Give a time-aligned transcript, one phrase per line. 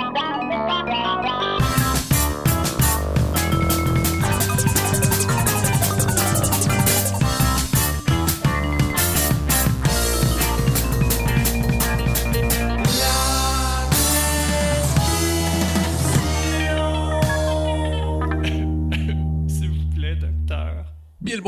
[0.00, 0.39] down, down.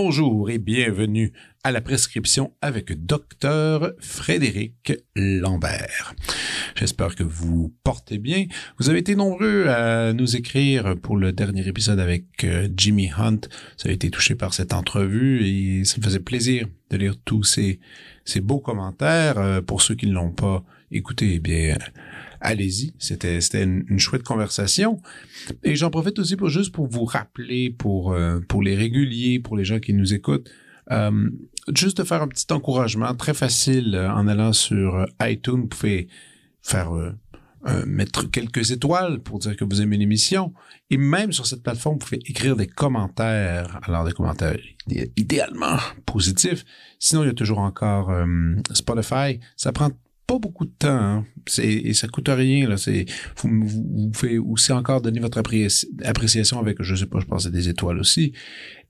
[0.04, 1.32] Bonjour et bienvenue
[1.62, 6.14] à la prescription avec docteur Frédéric Lambert.
[6.74, 8.46] J'espère que vous portez bien.
[8.80, 13.42] Vous avez été nombreux à nous écrire pour le dernier épisode avec euh, Jimmy Hunt.
[13.76, 17.44] Ça a été touché par cette entrevue et ça me faisait plaisir de lire tous
[17.44, 17.78] ces,
[18.24, 19.38] ces beaux commentaires.
[19.38, 21.78] Euh, pour ceux qui ne l'ont pas écouté, eh bien,
[22.42, 22.92] allez-y.
[22.98, 25.00] C'était c'était une, chouette conversation.
[25.62, 29.56] Et j'en profite aussi pour juste pour vous rappeler pour euh, pour les réguliers, pour
[29.56, 30.50] les gens qui nous écoutent,
[30.90, 31.30] euh,
[31.74, 35.62] juste de faire un petit encouragement très facile euh, en allant sur iTunes.
[35.62, 36.08] Vous pouvez
[36.62, 36.92] faire
[37.86, 40.52] mettre quelques étoiles pour dire que vous aimez l'émission.
[40.90, 43.80] Et même sur cette plateforme, vous pouvez écrire des commentaires.
[43.82, 44.56] Alors, des commentaires
[45.16, 46.64] idéalement positifs.
[46.98, 48.12] Sinon, il y a toujours encore
[48.72, 49.40] Spotify.
[49.56, 49.90] Ça prend
[50.32, 50.88] pas beaucoup de temps.
[50.88, 51.24] Hein.
[51.58, 52.68] Et ça coûte rien.
[52.68, 52.76] Là.
[52.76, 53.04] C'est,
[53.36, 57.50] vous, vous, pouvez aussi encore donner votre appréciation avec, je sais pas, je pense à
[57.50, 58.32] des étoiles aussi.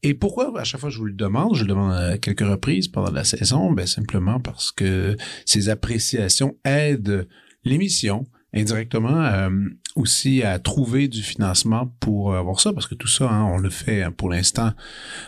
[0.03, 2.89] Et pourquoi à chaque fois je vous le demande, je le demande à quelques reprises
[2.89, 7.29] pendant la saison, ben simplement parce que ces appréciations aident
[7.65, 9.51] l'émission indirectement euh,
[9.95, 13.70] aussi à trouver du financement pour avoir ça, parce que tout ça, hein, on le
[13.70, 14.73] fait hein, pour l'instant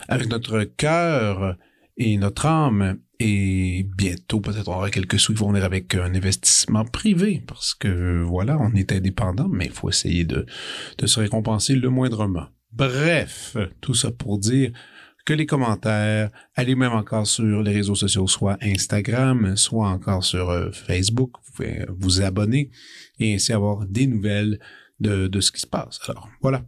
[0.09, 1.55] avec notre cœur
[1.97, 6.13] et notre âme et bientôt, peut-être, on aura quelques sous qui vont venir avec un
[6.13, 10.45] investissement privé parce que, voilà, on est indépendant, mais il faut essayer de,
[11.03, 12.47] se récompenser le moindrement.
[12.71, 14.71] Bref, tout ça pour dire
[15.25, 20.49] que les commentaires, allez même encore sur les réseaux sociaux, soit Instagram, soit encore sur
[20.49, 22.69] euh, Facebook, vous pouvez vous abonner
[23.19, 24.59] et ainsi avoir des nouvelles
[24.99, 25.99] de, de ce qui se passe.
[26.07, 26.63] Alors, voilà.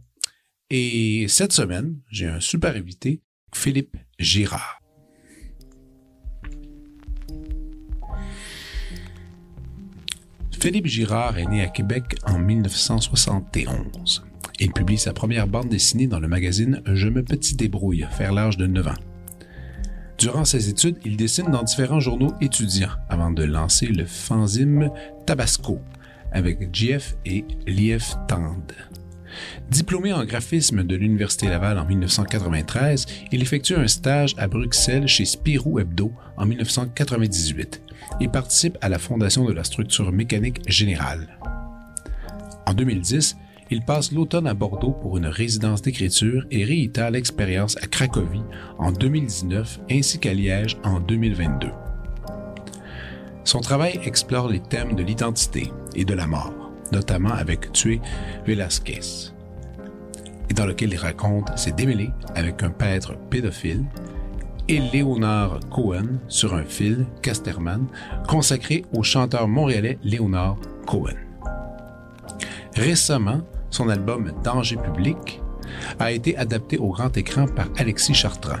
[0.70, 3.22] Et cette semaine, j'ai un super invité,
[3.54, 4.80] Philippe Girard.
[10.60, 14.24] Philippe Girard est né à Québec en 1971.
[14.58, 18.56] Il publie sa première bande dessinée dans le magazine Je me petit débrouille, vers l'âge
[18.56, 18.94] de 9 ans.
[20.18, 24.90] Durant ses études, il dessine dans différents journaux étudiants avant de lancer le fanzine
[25.26, 25.78] Tabasco
[26.32, 28.72] avec JF et Lief Tand.
[29.70, 35.24] Diplômé en graphisme de l'Université Laval en 1993, il effectue un stage à Bruxelles chez
[35.24, 37.82] Spirou Hebdo en 1998
[38.20, 41.38] et participe à la fondation de la structure mécanique générale.
[42.66, 43.36] En 2010,
[43.70, 48.42] il passe l'automne à Bordeaux pour une résidence d'écriture et réitère l'expérience à Cracovie
[48.78, 51.68] en 2019 ainsi qu'à Liège en 2022.
[53.44, 56.52] Son travail explore les thèmes de l'identité et de la mort,
[56.92, 58.00] notamment avec Tué
[58.46, 59.32] Velasquez,
[60.50, 63.84] et dans lequel il raconte ses démêlés avec un pêtre pédophile,
[64.68, 67.86] et Léonard Cohen sur un fil, Casterman,
[68.28, 71.16] consacré au chanteur montréalais Léonard Cohen.
[72.74, 73.40] Récemment,
[73.70, 75.40] son album Danger public
[75.98, 78.60] a été adapté au grand écran par Alexis Chartrand.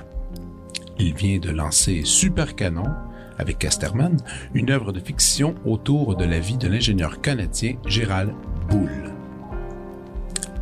[0.98, 2.90] Il vient de lancer Super Canon
[3.38, 4.16] avec Casterman,
[4.54, 8.32] une œuvre de fiction autour de la vie de l'ingénieur canadien Gérald
[8.68, 9.12] Boulle.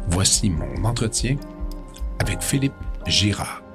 [0.08, 1.36] Voici mon entretien
[2.18, 2.74] avec Philippe
[3.06, 3.65] Girard.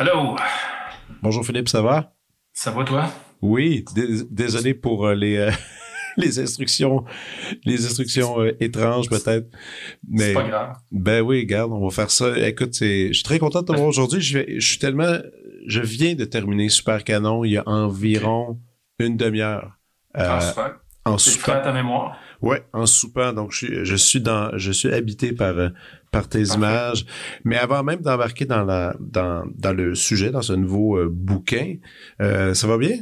[0.00, 0.34] Allô?
[1.20, 2.14] Bonjour Philippe, ça va?
[2.54, 3.12] Ça va toi?
[3.42, 3.84] Oui,
[4.30, 5.50] désolé pour euh, les, euh,
[6.16, 7.04] les instructions,
[7.66, 9.50] les instructions euh, étranges peut-être.
[10.08, 10.76] Mais c'est pas grave.
[10.90, 12.30] Ben oui, regarde, on va faire ça.
[12.48, 14.22] Écoute, je suis très content de te voir aujourd'hui.
[14.22, 15.18] Je, je suis tellement,
[15.66, 18.58] je viens de terminer Super Canon il y a environ
[19.00, 19.76] une demi-heure.
[20.14, 20.76] Ah, super.
[21.04, 21.60] En super.
[21.60, 22.16] ta mémoire?
[22.40, 23.34] Ouais, en soupant.
[23.34, 25.54] Donc, je suis, je suis dans, je suis habité par,
[26.10, 27.06] par tes images.
[27.44, 31.76] Mais avant même d'embarquer dans la, dans, dans le sujet, dans ce nouveau euh, bouquin,
[32.20, 32.96] euh, ça va bien?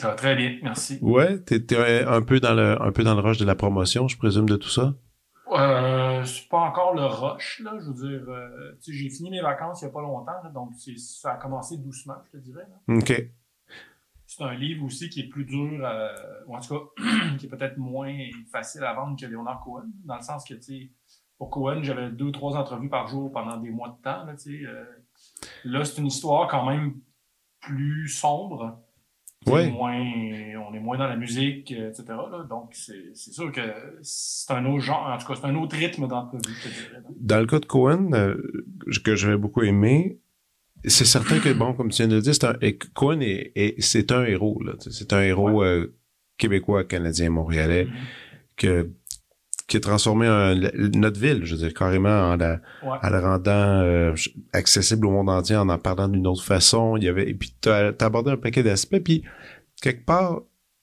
[0.00, 0.98] Ça va très bien, merci.
[1.02, 4.08] Ouais, t'es, es un peu dans le, un peu dans le rush de la promotion,
[4.08, 4.94] je présume, de tout ça?
[5.52, 7.74] Euh, c'est pas encore le rush, là.
[7.80, 11.32] Je veux dire, euh, j'ai fini mes vacances il y a pas longtemps, donc ça
[11.32, 12.66] a commencé doucement, je te dirais.
[12.88, 13.12] OK.
[14.26, 16.14] c'est un livre aussi qui est plus dur, euh,
[16.46, 18.16] ou en tout cas, qui est peut-être moins
[18.50, 20.90] facile à vendre que Leonard Cohen, dans le sens que, tu sais,
[21.40, 24.84] pour Cohen, j'avais deux, trois entrevues par jour pendant des mois de temps, là, euh.
[25.64, 26.96] là, c'est une histoire quand même
[27.60, 28.78] plus sombre.
[29.46, 29.70] Ouais.
[29.70, 29.94] Moins,
[30.68, 32.04] on est moins dans la musique, euh, etc.
[32.08, 33.62] Là, donc, c'est sûr que
[34.02, 36.42] c'est un autre genre, en tout cas, c'est un autre rythme d'entrevue.
[37.18, 38.36] Dans le cas de Cohen, euh,
[39.02, 40.18] que j'avais beaucoup aimé,
[40.84, 43.52] c'est certain que, bon, comme tu viens de le dire, c'est un, et Cohen est,
[43.54, 45.96] est- c'est un héros, C'est un héros euh,
[46.36, 47.92] québécois, canadien, montréalais, Mhm.
[48.56, 48.90] que,
[49.70, 50.54] qui a transformé un-
[50.94, 52.98] notre ville, je veux dire, carrément en la, Ouais.
[53.02, 54.14] en la rendant euh,
[54.52, 56.96] accessible au monde entier, en en parlant d'une autre façon.
[56.96, 59.22] Il y avait, et puis t'as as abordé un paquet d'aspects, puis
[59.80, 60.40] quelque part,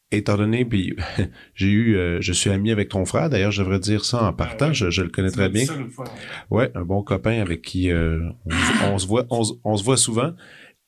[0.10, 0.96] étant donné, puis
[1.54, 4.32] j'ai eu, euh, je suis ami avec ton frère, d'ailleurs, je devrais dire ça en
[4.34, 4.74] partant, ouais.
[4.74, 5.66] je, je le connais Tu très bien.
[5.92, 6.06] fois,
[6.50, 6.72] ouais.
[6.74, 9.98] Un bon copain avec qui euh, on, on se voit, on, se- on se voit
[9.98, 10.32] souvent.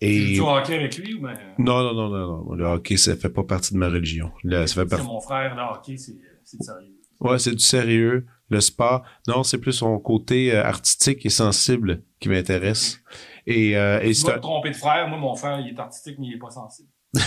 [0.01, 2.63] Tu Et joues au hockey avec lui ou ben, non, non, non, non, non, le
[2.63, 4.31] hockey, ça fait pas partie de ma religion.
[4.45, 5.05] Là, ça fait partie.
[5.05, 6.93] mon frère, le hockey, c'est sérieux.
[7.19, 8.25] Ouais, c'est du sérieux.
[8.51, 12.99] Le sport, non, c'est plus son côté euh, artistique et sensible qui m'intéresse.
[13.45, 15.07] Et, euh, et Tu c'est vas te tromper de frère.
[15.07, 16.89] Moi, mon frère, il est artistique, mais il est pas sensible.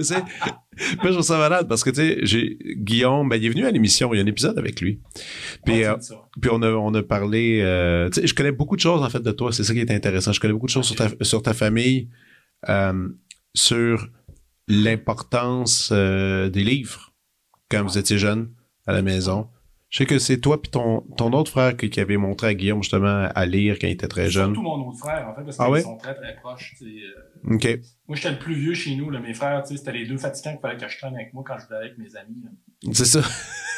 [0.00, 3.48] Sais, moi, je trouve ça malade parce que, tu sais, j'ai, Guillaume, ben, il est
[3.50, 5.00] venu à l'émission, il y a un épisode avec lui.
[5.64, 8.76] Puis, euh, c'est puis on a, on a parlé, euh, tu sais, je connais beaucoup
[8.76, 9.52] de choses, en fait, de toi.
[9.52, 10.32] C'est ça qui est intéressant.
[10.32, 12.08] Je connais beaucoup de choses sur ta, sur ta famille,
[12.68, 13.08] euh,
[13.54, 14.08] sur
[14.68, 17.13] l'importance des livres
[17.76, 18.50] quand vous étiez jeune
[18.86, 19.48] à la maison.
[19.90, 22.54] Je sais que c'est toi puis ton, ton autre frère qui, qui avait montré à
[22.54, 24.46] Guillaume, justement, à lire quand il était très jeune.
[24.46, 25.82] Surtout mon autre frère, en fait, parce Ah qu'ils ouais?
[25.82, 26.74] sont très, très proches.
[26.82, 27.76] euh.
[28.08, 29.08] Moi, j'étais le plus vieux chez nous.
[29.10, 29.20] Là.
[29.20, 31.66] Mes frères, c'était les deux fatigants qu'il fallait que je traîne avec moi quand je
[31.68, 32.42] jouais avec mes amis.
[32.92, 33.20] C'est ça.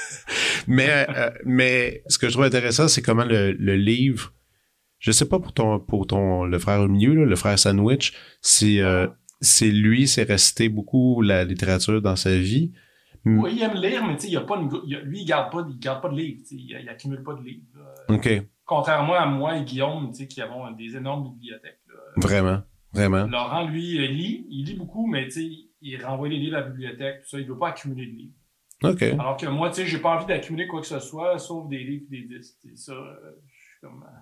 [0.66, 4.32] mais, euh, mais ce que je trouve intéressant, c'est comment le, le livre,
[4.98, 8.14] je sais pas pour ton, pour ton, le frère au milieu, là, le frère Sandwich,
[8.40, 9.06] c'est, euh,
[9.60, 12.72] lui, c'est resté beaucoup la littérature dans sa vie.
[13.26, 13.38] Mm.
[13.40, 15.24] Oui, il aime lire, mais tu sais, il a pas une, il a- lui, il
[15.26, 16.42] garde pas, il garde pas de livres.
[16.52, 17.64] Il, il accumule pas de livres.
[18.64, 21.80] Contrairement à moi et Guillaume, tu sais, qui avons des énormes bibliothèques.
[21.88, 21.94] là.
[22.16, 22.62] Vraiment.
[22.92, 23.26] Vraiment.
[23.26, 24.46] Laurent, lui, euh, lit.
[24.48, 25.50] Il lit beaucoup, mais tu sais,
[25.82, 27.38] il renvoie les livres à la bibliothèque, tout ça.
[27.40, 28.34] Il veut pas accumuler de livres.
[29.12, 31.78] Alors que moi, tu sais, j'ai pas envie d'accumuler quoi que ce soit, sauf des
[31.82, 32.58] livres et des disques.
[32.76, 33.16] Ça, euh,
[33.48, 34.16] je suis comme euh,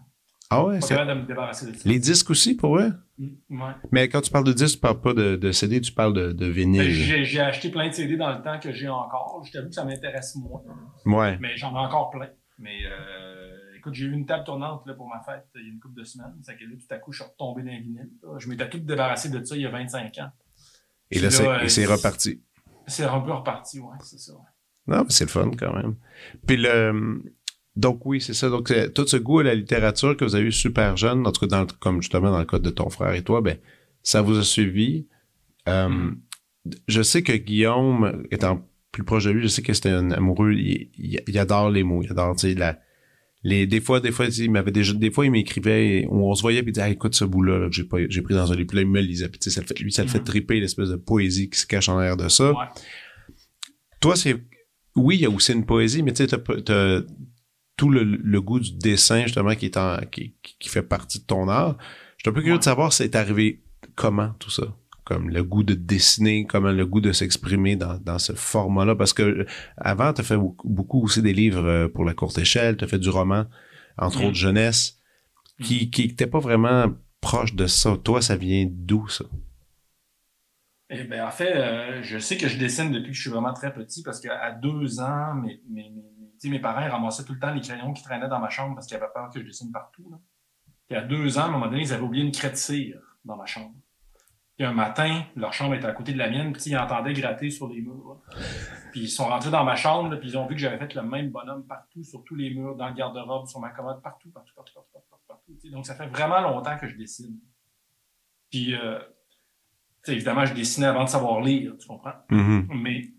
[0.51, 0.95] Ah ouais, c'est...
[0.95, 1.89] de me débarrasser de ça.
[1.89, 2.93] Les disques aussi, pour eux?
[3.19, 3.73] Mm, ouais.
[3.93, 6.33] Mais quand tu parles de disques, tu parles pas de, de CD, tu parles de,
[6.33, 6.91] de Ben, vinyle.
[6.91, 9.43] J'ai j'ai acheté plein de CD dans le temps que j'ai encore.
[9.45, 10.63] Je t'avoue que ça m'intéresse moins.
[11.07, 11.39] Ouais.
[11.41, 12.29] Mais j'en ai encore plein.
[12.59, 15.69] Mais euh, écoute, j'ai eu une table tournante là, pour ma fête il y a
[15.73, 16.35] une couple de semaines.
[16.43, 18.11] C'est que là, tout à coup, je suis retombé dans les vinyles.
[18.23, 18.39] là.
[18.39, 20.31] Je m'étais tout débarrassé de ça il y a 25 ans.
[21.11, 22.43] Et Puis c'est, là, euh, c'est reparti.
[22.87, 24.33] C'est un peu reparti, ouais, c'est ça.
[24.35, 24.39] ouais.
[24.87, 25.97] Non, mais c'est le fun quand même.
[26.47, 27.23] Puis le
[27.77, 28.49] donc oui, c'est ça.
[28.51, 31.41] Donc tout ce goût à la littérature que vous avez eu super jeune, en tout
[31.41, 33.57] cas dans le- comme justement dans le cas de ton frère et toi, ben
[34.03, 35.07] ça vous a suivi.
[35.69, 36.17] Euh, Mm.
[36.89, 40.53] Je sais que Guillaume, étant plus proche de lui, je sais que c'était un amoureux.
[40.55, 42.79] Il, il- il adore les mots, il adore tu sais la
[43.47, 46.41] les des fois des fois il m'avait déjà des fois il m'écrivait où on se
[46.41, 48.51] voyait puis il disait Ah, écoute ce bout là, que j'ai pas j'ai pris dans
[48.51, 50.03] un livre puis là il me lisait puis tu sais ça le fait lui ça
[50.03, 50.25] le fait Mhm.
[50.25, 52.65] triper l'espèce de poésie qui se cache en arrière de ça Ouais.
[54.01, 54.37] toi, c'est.
[54.97, 56.37] Oui, il y a aussi une poésie, mais tu sais,
[57.77, 61.25] tout le, le goût du dessin, justement, qui est en, qui, qui- fait partie de
[61.25, 61.77] ton art.
[62.17, 62.59] Je suis un peu curieux Ouais.
[62.59, 63.63] de savoir c'est arrivé
[63.95, 64.77] comment tout ça?
[65.05, 68.95] Comme le goût de dessiner, comment le goût de s'exprimer dans, dans ce format-là?
[68.97, 69.45] Parce que
[69.77, 73.11] avant, t'as fait beaucoup, aussi des livres euh, pour la courte échelle, t'as fait du
[73.11, 73.45] roman,
[73.99, 74.25] entre Mm.
[74.27, 74.99] autres jeunesse,
[75.63, 76.87] qui, qui était pas vraiment
[77.21, 77.97] proche de ça.
[78.03, 79.25] Toi, ça vient d'où, ça?
[80.91, 83.53] Eh ben, en fait, euh, je sais que je dessine depuis que je suis vraiment
[83.55, 85.91] très petit parce qu'à deux ans, mes, mes,
[86.51, 88.87] mes, parents ils ramassaient tout le temps les crayons qui traînaient dans ma chambre parce
[88.87, 90.09] qu'ils avaient peur que je dessine partout.
[90.11, 90.19] Là.
[90.87, 92.99] Puis à deux ans, à un moment donné, ils avaient oublié une craie de cire
[93.25, 93.75] dans ma chambre.
[94.57, 97.51] Puis un matin, leur chambre était à côté de la mienne, puis ils entendaient gratter
[97.51, 98.21] sur les murs.
[98.29, 98.37] là.
[98.93, 100.95] Puis ils sont rentrés dans ma chambre, là, puis ils ont vu que j'avais fait
[100.95, 104.31] le même bonhomme partout, sur tous les murs, dans le garde-robe, sur ma commode, partout,
[104.31, 105.71] partout, partout, partout, partout.
[105.71, 107.41] Donc ça fait vraiment longtemps que je dessine.
[108.51, 109.01] Puis euh,
[110.07, 112.15] évidemment, je dessinais avant de savoir lire, tu comprends?
[112.31, 112.69] Mhm.
[112.75, 113.11] Mais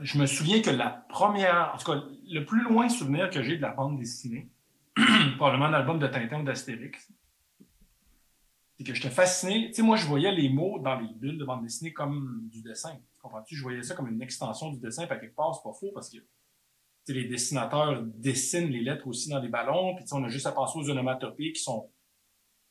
[0.00, 3.56] je me souviens que la première, en tout cas, le plus loin souvenir que j'ai
[3.56, 4.48] de la bande dessinée,
[5.36, 7.10] probablement l'album de Tintin ou d'Astérix,
[8.78, 9.68] c'est que j'étais fasciné.
[9.68, 12.62] Tu sais, moi, je voyais les mots dans les bulles de bande dessinée comme du
[12.62, 12.94] dessin.
[13.14, 13.56] Tu comprends-tu?
[13.56, 16.08] Je voyais ça comme une extension du dessin, à quelque part, c'est pas faux parce
[16.08, 16.18] que
[17.08, 20.78] les dessinateurs dessinent les lettres aussi dans les ballons, puis on a juste à penser
[20.78, 21.90] aux onomatopées qui sont.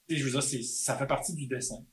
[0.07, 1.83] Je veux dire, ça fait partie du dessin.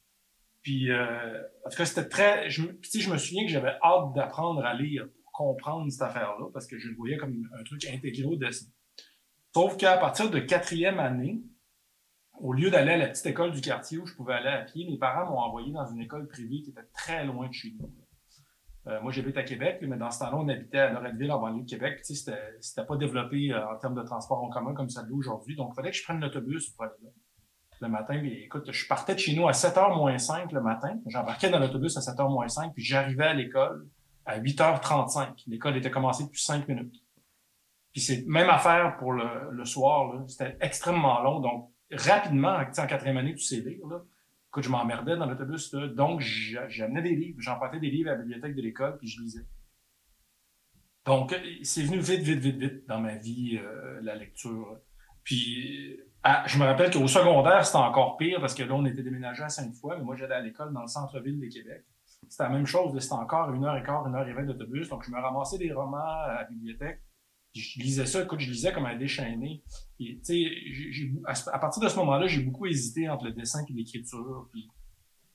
[0.63, 2.49] Puis, euh, en tout cas, c'était très.
[2.49, 6.79] Je, je me souviens que j'avais hâte d'apprendre à lire comprendre cette affaire-là, parce que
[6.79, 8.67] je le voyais comme un truc intégré au dessin.
[9.55, 11.43] Sauf qu'à partir de quatrième année,
[12.39, 14.87] au lieu d'aller à la petite école du quartier où je pouvais aller à pied,
[14.89, 17.91] mes parents m'ont envoyé dans une école privée qui était très loin de chez nous.
[18.89, 21.63] Euh, moi, j'habite à Québec, mais dans ce temps-là, on habitait à Loretteville, en banlieue
[21.63, 22.03] de Québec.
[22.07, 25.57] Tu c'était pas développé euh, en termes de transport en commun comme ça l'est aujourd'hui.
[25.57, 27.11] Donc, il fallait que je prenne l'autobus pour aller là.
[27.81, 30.99] Le matin, écoute, je partais de chez nous à 7h moins 5 le matin.
[31.07, 33.87] J'embarquais dans l'autobus à 7h moins 5, puis j'arrivais à l'école
[34.27, 35.45] à 8h35.
[35.47, 37.03] L'école était commencée depuis 5 minutes.
[37.93, 40.23] Puis c'est même affaire pour le, soir.
[40.29, 41.41] C'était extrêmement long.
[41.41, 43.87] Donc, rapidement, en quatrième année, tu sais lire.
[43.87, 44.03] Là.
[44.49, 45.75] Écoute, je m'emmerdais dans l'autobus.
[45.75, 47.41] Donc, j'amenais des livres.
[47.41, 49.47] J'empruntais des livres à la bibliothèque de l'école, puis je lisais.
[51.07, 54.77] Donc, c'est venu vite, vite, vite, vite dans ma vie, euh, la lecture.
[55.23, 55.99] Puis,
[56.47, 59.49] je me rappelle qu'au secondaire, c'était encore pire parce que là, on était déménagé à
[59.49, 61.85] Sainte-Foy, mais moi, j'allais à l'école dans le centre-ville de Québec.
[62.29, 62.99] C'était la même chose.
[62.99, 64.89] C'était encore une heure et quart, une heure et vingt d'autobus.
[64.89, 67.01] Donc, je me ramassais des romans à la bibliothèque
[67.57, 69.63] je lisais ça, écoute, je lisais comme un déchaîné.
[69.99, 70.21] Et,
[71.25, 74.49] à, partir de ce moment-là, j'ai beaucoup hésité entre le dessin et l'écriture.
[74.53, 74.69] Puis,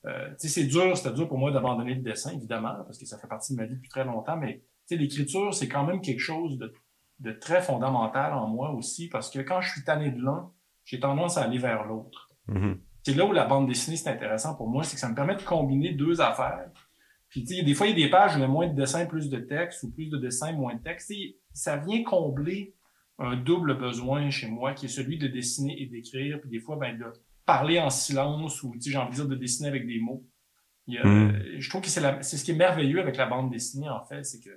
[0.06, 3.28] euh, c'est dur, c'était dur pour moi d'abandonner le dessin, évidemment, parce que ça fait
[3.28, 6.74] partie de ma vie depuis très longtemps, mais l'écriture, c'est quand même quelque chose de,
[7.20, 10.52] de, très fondamental en moi aussi, parce que quand je suis tanné de l'un,
[10.84, 12.30] j'ai tendance à aller vers l'autre.
[12.50, 12.78] Mm-hmm.
[13.04, 15.36] C'est là où la bande dessinée, c'est intéressant pour moi, c'est que ça me permet
[15.36, 16.70] de combiner deux affaires.
[17.32, 18.68] Puis, tu sais, des fois, il y a des pages où il y a moins
[18.68, 21.12] de dessins, plus de texte, ou plus de dessins, moins de texte
[21.54, 22.76] ça vient combler
[23.18, 26.76] un double besoin chez moi, qui est celui de dessiner et d'écrire, puis des fois,
[26.76, 27.06] ben, de
[27.46, 30.28] parler en silence ou, j'ai envie de dire de dessiner avec des mots.
[30.88, 31.32] Hmm.
[31.58, 34.42] Je trouve que c'est ce qui est merveilleux avec la bande dessinée, en fait, c'est
[34.42, 34.50] que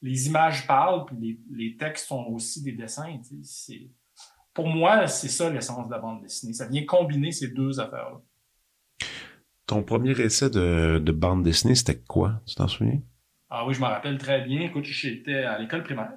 [0.00, 3.20] les images parlent, puis les, les textes sont aussi des dessins.
[3.42, 3.90] C'est,
[4.54, 6.52] pour moi, c'est ça l'essence de la bande dessinée.
[6.52, 8.20] Ça vient combiner ces deux affaires-là.
[9.66, 12.40] Ton premier essai de, de bande dessinée, c'était quoi?
[12.46, 13.00] Tu t'en souviens?
[13.48, 14.62] Ah oui, je m'en rappelle très bien.
[14.62, 16.12] Écoute, j'étais à l'école primaire.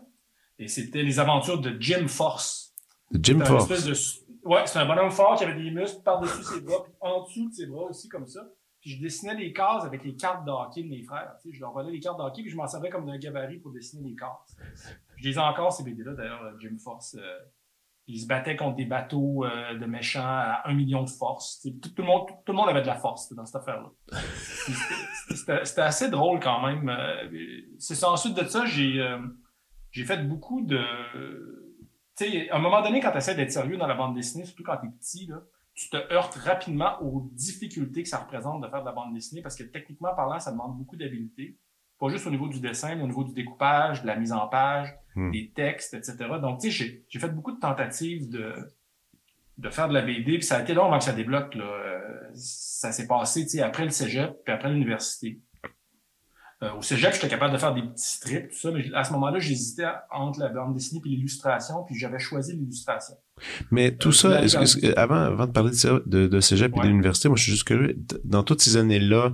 [0.57, 2.73] Et c'était les aventures de Jim Force.
[3.11, 3.67] Jim Force.
[3.85, 4.49] De...
[4.49, 7.49] Ouais, c'est un bonhomme fort qui avait des muscles par-dessus ses bras, puis en dessous
[7.49, 8.41] de ses bras aussi, comme ça.
[8.79, 11.33] Puis je dessinais les cases avec les cartes de hockey de mes frères.
[11.41, 13.17] Tu sais, je leur volais les cartes de hockey, puis je m'en servais comme d'un
[13.17, 14.55] gabarit pour dessiner les cases.
[15.17, 17.15] Je les ai encore, ces BD-là, d'ailleurs, Jim Force.
[17.15, 17.39] Euh,
[18.07, 21.61] il se battait contre des bateaux euh, de méchants à un million de force.
[21.61, 23.89] Tout, tout, le monde, tout, le monde avait de la force dans cette affaire-là.
[25.63, 26.89] C'était assez drôle quand même.
[26.89, 28.11] Euh, c'est ça.
[28.11, 29.03] Ensuite de ça, j'ai
[29.91, 30.81] j'ai fait beaucoup de.
[32.17, 34.45] Tu sais, à un moment donné, quand tu essaies d'être sérieux dans la bande dessinée,
[34.45, 35.41] surtout quand tu es petit, là,
[35.73, 39.41] tu te heurtes rapidement aux difficultés que ça représente de faire de la bande dessinée
[39.41, 41.57] parce que techniquement parlant, ça demande beaucoup d'habileté.
[41.99, 44.47] Pas juste au niveau du dessin, mais au niveau du découpage, de la mise en
[44.47, 45.31] page, hmm.
[45.31, 46.15] des textes, etc.
[46.41, 48.53] Donc, tu sais, j'ai fait beaucoup de tentatives de,
[49.57, 51.55] de faire de la BD, puis ça a été long avant que ça débloque.
[51.55, 51.65] Là.
[51.65, 51.99] Euh,
[52.33, 55.39] ça s'est passé, tu sais, après le cégep, puis après l'université.
[56.63, 59.11] Euh, au cégep, j'étais capable de faire des petits strips, tout ça, mais à ce
[59.13, 63.15] moment-là, j'hésitais entre la bande dessinée et l'illustration, puis j'avais choisi l'illustration.
[63.71, 64.61] Mais tout euh, ça,
[64.95, 67.51] avant, avant de parler de, ça, de, de cégep et de l'université, moi, je suis
[67.51, 69.33] juste curieux, dans toutes ces années-là,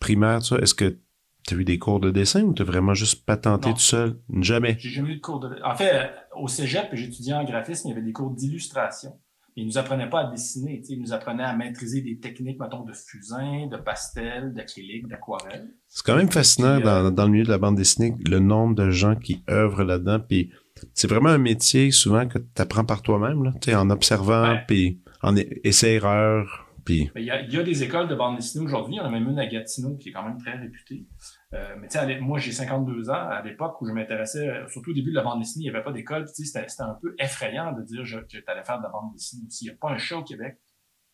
[0.00, 0.98] primaires, ça, est-ce que
[1.46, 4.18] tu as eu des cours de dessin ou tu as vraiment juste patenté tout seul?
[4.40, 4.76] Jamais.
[4.78, 7.92] J'ai jamais eu de cours de En fait, au cégep, j'étudiais en graphisme, il y
[7.92, 9.18] avait des cours d'illustration.
[9.56, 12.92] Il nous apprenait pas à dessiner, il nous apprenait à maîtriser des techniques, mettons, de
[12.92, 15.70] fusain, de pastel, d'acrylique, d'aquarelle.
[15.86, 18.74] C'est quand même fascinant dans, euh, dans, le milieu de la bande dessinée, le nombre
[18.74, 20.18] de gens qui œuvrent là-dedans.
[20.18, 20.50] Puis
[20.92, 25.36] c'est vraiment un métier souvent que tu apprends par toi-même, là, en observant, puis en
[25.36, 26.63] essai-erreur.
[26.84, 27.10] Puis...
[27.16, 28.96] Il y, a, il y a des écoles de bande dessinée aujourd'hui.
[28.96, 31.06] Il y en a même une à Gatineau qui est quand même très réputée.
[31.54, 33.14] Euh, mais tu sais, moi, j'ai 52 ans.
[33.14, 35.74] À l'époque où je m'intéressais, euh, surtout au début de la bande dessinée, il n'y
[35.74, 36.26] avait pas d'école.
[36.28, 39.64] C'était un peu effrayant de dire que tu allais faire de la bande dessinée aussi.
[39.64, 40.58] Il n'y a pas un chat au Québec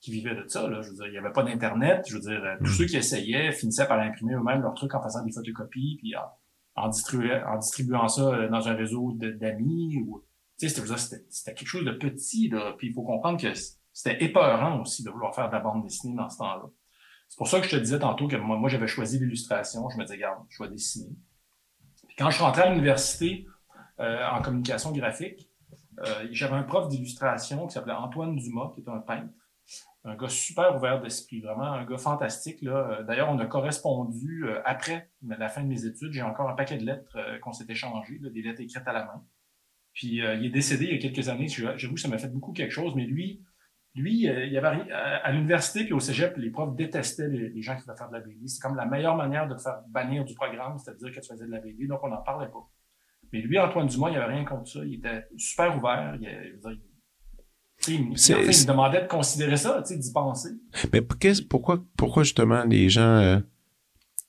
[0.00, 0.68] qui vivait de ça.
[0.68, 0.82] Là.
[0.82, 2.04] Je veux dire, il n'y avait pas d'Internet.
[2.08, 2.74] Je veux dire, euh, tous mm.
[2.74, 6.14] ceux qui essayaient finissaient par imprimer eux-mêmes leurs trucs en faisant des photocopies, puis
[6.74, 9.98] en, distribuant, en distribuant ça dans un réseau d'amis.
[10.04, 10.24] ou
[10.56, 10.80] C'était
[11.54, 12.48] quelque chose de petit.
[12.48, 12.74] Là.
[12.76, 13.52] Puis il faut comprendre que
[13.92, 16.68] c'était épeurant aussi de vouloir faire de la bande dessinée dans ce temps-là.
[17.30, 19.88] C'est pour ça que je te disais tantôt que moi, moi j'avais choisi l'illustration.
[19.88, 21.14] Je me disais, regarde, je vais dessiner.
[22.08, 23.46] Puis quand je rentré à l'université
[24.00, 25.48] euh, en communication graphique,
[26.00, 29.32] euh, j'avais un prof d'illustration qui s'appelait Antoine Dumas, qui est un peintre.
[30.02, 32.64] Un gars super ouvert d'esprit, vraiment un gars fantastique.
[32.64, 36.12] Euh, d'ailleurs, on a correspondu après la fin de mes études.
[36.12, 39.24] J'ai encore un paquet de lettres qu'on s'est échangées, des lettres écrites à la main.
[39.92, 41.46] Puis il est décédé il y a quelques années.
[41.48, 43.44] J'avoue ça m'a fait beaucoup quelque chose, mais lui,
[43.94, 47.74] lui, euh, il y avait à l'université puis au cégep, les profs détestaient les, gens
[47.74, 48.46] qui faisaient faire de la BD.
[48.46, 51.50] C'est comme la meilleure manière de faire bannir du programme, c'est-à-dire que tu faisais de
[51.50, 52.68] la BD, donc on n'en parlait pas.
[53.32, 54.80] Mais lui, Antoine Dumas, il n'y avait rien contre ça.
[54.84, 56.16] Il était super ouvert.
[56.20, 56.80] Il,
[57.88, 60.50] il, me demandait de considérer ça, d'y penser.
[60.92, 63.38] Mais pourquoi, pourquoi justement les gens euh,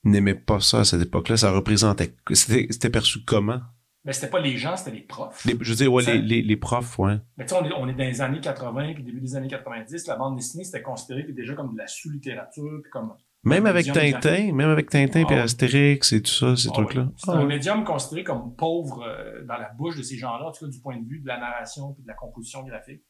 [0.04, 1.36] n'aimaient pas ça à cette époque-là?
[1.36, 2.14] Ça représentait.
[2.32, 3.60] C'était perçu comment?
[4.04, 5.44] Ben, c'était pas les gens, c'était les profs.
[5.44, 7.18] Les, je veux dire, ouais, les, les, les profs, ouais.
[7.36, 9.46] Mais tu sais, on est, on est dans les années 80 puis début des années
[9.48, 10.06] 90.
[10.08, 14.52] La bande dessinée, c'était considéré déjà comme de la sous-littérature, puis comme Même avec Tintin,
[14.52, 15.42] même avec Tintin Ah puis ouais.
[15.42, 17.10] Astérix et tout ça, ces Ah trucs-là.
[17.16, 17.46] C'est Ah un ouais.
[17.46, 20.80] médium considéré comme pauvre euh, dans la bouche de ces gens-là, en tout cas du
[20.80, 23.02] point de vue de la narration et de la composition graphique.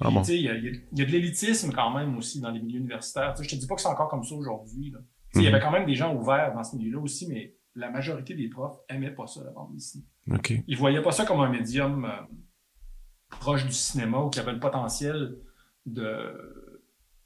[0.00, 0.20] Ah bon.
[0.20, 2.80] tu sais, Il y, y y a de l'élitisme quand même aussi dans les milieux
[2.80, 3.32] universitaires.
[3.34, 4.92] Tu sais, je te dis pas que c'est encore comme ça aujourd'hui.
[5.36, 5.54] Il y Mhm.
[5.54, 8.78] avait quand même des gens ouverts dans ce milieu-là aussi, mais la majorité des profs
[8.88, 10.04] aimaient pas ça, la bande dessinée.
[10.68, 12.10] Ils voyaient pas ça comme un médium euh,
[13.30, 15.36] proche du cinéma ou qui avait le potentiel
[15.86, 16.80] de,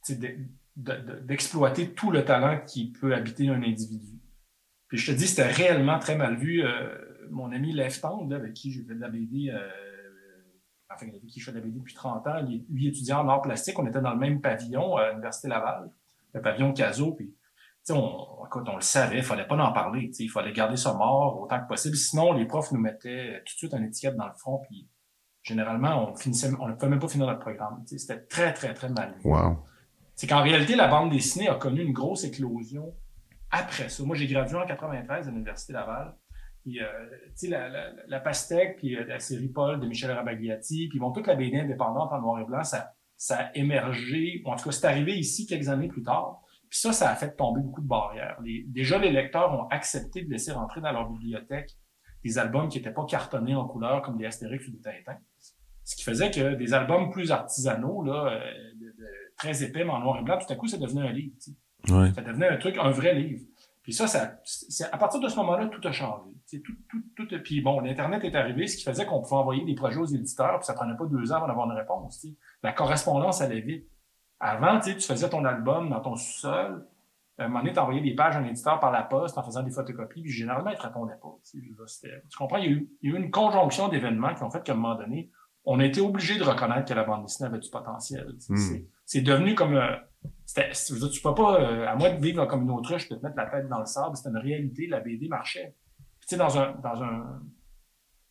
[0.08, 0.38] de-
[0.76, 4.18] de- d'exploiter tout le talent qui peut habiter un individu.
[4.88, 6.64] Puis je te dis, c'était réellement très mal vu.
[6.64, 7.88] Euh, mon ami là,
[8.32, 9.68] avec qui j'ai fait de la BD, euh,
[10.90, 13.42] enfin, avec qui je fais de la BD depuis 30 ans, lui, étudiant en art
[13.42, 15.90] plastique, on était dans le même pavillon à l'Université Laval,
[16.32, 17.34] le pavillon Caso, puis
[17.92, 21.40] on, écoute, on le savait, il fallait pas en parler, il fallait garder ça mort
[21.40, 21.96] autant que possible.
[21.96, 24.88] Sinon, les profs nous mettaient tout de suite une étiquette dans le front, puis
[25.42, 27.82] généralement, on finissait, on ne pouvait même pas finir notre programme.
[27.86, 29.16] C'était très, très, très mal.
[29.24, 29.58] Wow.
[30.14, 32.94] C'est qu'en réalité, la bande dessinée a connu une grosse éclosion
[33.50, 34.02] après ça.
[34.04, 36.14] Moi, j'ai gradué en 93 à l'Université Laval.
[36.62, 36.86] Puis, euh,
[37.48, 41.26] la, la, la pastèque, puis euh, la série Paul de Michel Rabagliati, puis bon, toute
[41.26, 44.86] la BD indépendante en noir et blanc, ça, ça a émergé, en tout cas, c'est
[44.86, 46.42] arrivé ici quelques années plus tard.
[46.70, 48.38] Puis ça, ça a fait tomber beaucoup de barrières.
[48.44, 51.70] Les- déjà, les lecteurs ont accepté de laisser rentrer dans leur bibliothèque
[52.24, 55.18] des albums qui n'étaient pas cartonnés en couleur comme des Astérix ou des Tintins.
[55.84, 58.40] Ce qui faisait que des albums plus artisanaux, là, euh,
[58.74, 61.12] de- de- très épais, mais en noir et blanc, tout à coup, ça devenait un
[61.12, 61.34] livre.
[61.88, 62.12] Ouais.
[62.12, 63.44] Ça devenait un truc, un vrai livre.
[63.82, 64.34] Puis ça, ça
[64.92, 66.30] à partir de ce moment-là, tout a changé.
[66.50, 69.74] Tout, tout, tout, puis bon, l'Internet est arrivé, ce qui faisait qu'on pouvait envoyer des
[69.74, 72.26] projets aux éditeurs, puis ça prenait pas deux ans avant d'avoir une réponse.
[72.62, 73.86] La correspondance allait vite.
[74.40, 76.86] Avant, tu sais, tu faisais ton album dans ton sous-sol.
[77.38, 79.42] À un moment donné, tu envoyais des pages à un éditeur par la poste en
[79.44, 81.36] faisant des photocopies, puis généralement, il te répondait pas.
[81.48, 82.56] Tu, comprends?
[82.58, 84.72] Il y, a eu, il y a eu une conjonction d'événements qui ont fait qu'à
[84.72, 85.30] un moment donné,
[85.64, 88.26] on a été obligé de reconnaître que la bande dessinée avait du potentiel.
[88.48, 88.56] Hmm.
[89.04, 89.76] C'est- devenu comme...
[89.76, 89.94] euh,
[90.56, 93.46] dire, tu peux pas, euh, à moins de vivre comme une autruche, te mettre la
[93.46, 94.16] tête dans le sable.
[94.16, 94.86] C'était une réalité.
[94.88, 95.76] La BD marchait.
[96.20, 97.40] Puis, tu sais, dans un, dans un,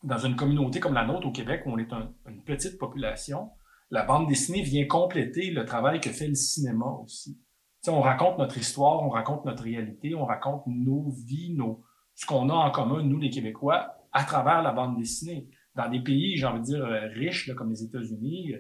[0.04, 3.52] dans une communauté comme la nôtre au Québec, où on est un- une petite population,
[3.90, 7.40] la bande dessinée vient compléter le travail que fait le cinéma aussi.
[7.88, 11.84] On raconte notre histoire, on raconte notre réalité, on raconte nos vies, nos,
[12.16, 15.48] ce qu'on a en commun, nous les Québécois, à travers la bande dessinée.
[15.74, 18.60] Dans des pays, j'ai envie de dire, euh, riches, comme les États-Unis, euh,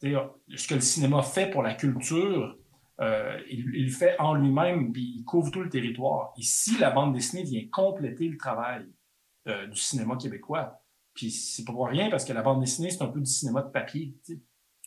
[0.00, 0.14] sais,
[0.56, 2.56] ce que le cinéma fait pour la culture,
[3.00, 6.32] euh, il, le fait en lui-même, puis il couvre tout le territoire.
[6.36, 8.86] Ici, la bande dessinée vient compléter le travail
[9.48, 10.82] euh, du cinéma québécois.
[11.14, 13.70] Puis c'est pour rien parce que la bande dessinée, c'est un peu du cinéma de
[13.70, 14.14] papier.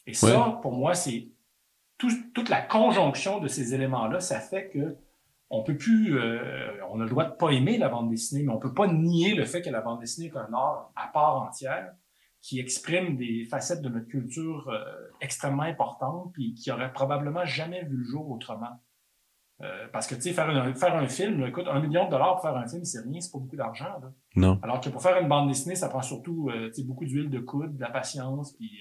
[0.10, 1.30] Et ça, pour moi, c'est
[1.98, 4.96] tout- toute la conjonction de ces éléments-là, ça fait que
[5.52, 8.52] on peut plus, euh, on a le droit de pas aimer la bande dessinée, mais
[8.54, 11.42] on peut pas nier le fait que la bande dessinée est un art à part
[11.42, 11.92] entière
[12.42, 14.80] qui exprime des facettes de notre culture euh,
[15.22, 18.80] extrêmement importantes, puis qui aurait probablement jamais vu le jour autrement.
[19.62, 22.12] Euh, parce que, tu sais, faire un, faire un film, là, écoute, un million de
[22.12, 23.94] dollars pour faire un film, c'est rien, c'est pas beaucoup d'argent.
[24.36, 24.58] Non.
[24.64, 27.30] Alors que pour faire une bande dessinée, ça prend surtout euh, tu sais, beaucoup d'huile
[27.30, 28.72] de coude, de la patience, puis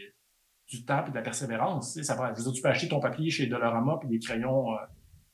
[0.69, 1.93] du temps, puis de la persévérance.
[1.95, 2.03] tu sais.
[2.05, 4.73] Ça prend, je veux dire, tu peux acheter ton papier chez Dolorama, puis des crayons
[4.73, 4.77] euh,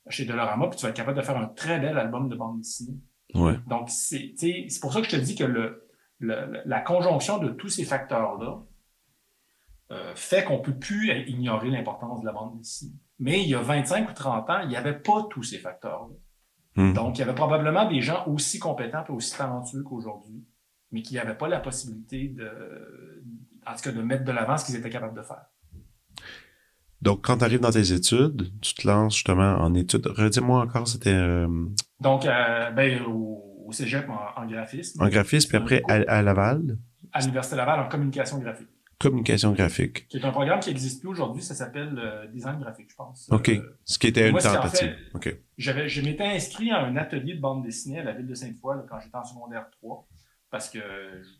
[0.08, 2.58] chez Dolorama, puis tu vas être capable de faire un très bel album de bande
[2.58, 2.98] dessinée.
[3.34, 3.54] Ouais.
[3.66, 4.34] Donc, c'est
[4.80, 5.88] pour ça que je te dis que le,
[6.20, 8.62] le- la conjonction de tous ces facteurs-là
[9.90, 12.94] euh, fait qu'on peut plus ignorer l'importance de la bande dessinée.
[13.18, 16.14] Mais il y a 25 ou 30 ans, il n'y avait pas tous ces facteurs-là.
[16.76, 16.92] Hmm.
[16.92, 20.44] Donc, il y avait probablement des gens aussi compétents et aussi talentueux qu'aujourd'hui,
[20.90, 23.22] mais qui n'avaient pas la possibilité de,
[23.66, 25.44] en tout cas, de mettre de l'avant ce qu'ils étaient capables de faire.
[27.02, 30.06] Donc, quand tu arrives dans tes études, tu te lances justement en études.
[30.06, 31.46] Redis-moi encore, c'était euh,
[32.00, 36.22] Donc, euh, ben, au, au cégep en, en graphisme, en graphisme, puis après à, à
[36.22, 36.78] Laval,
[37.12, 40.08] à l'Université Laval en communication graphique, communication graphique.
[40.08, 43.28] qui est un programme qui n'existe plus aujourd'hui, ça s'appelle euh, design graphique, je pense.
[43.30, 43.50] OK.
[43.84, 44.94] Ce qui était une moi, en tentative.
[45.12, 45.36] fait- OK.
[45.58, 48.76] J'avais, je m'étais inscrit à un atelier de bande dessinée à la ville de Sainte-Foy
[48.76, 50.06] là, quand j'étais en secondaire 3.
[50.54, 50.78] Parce que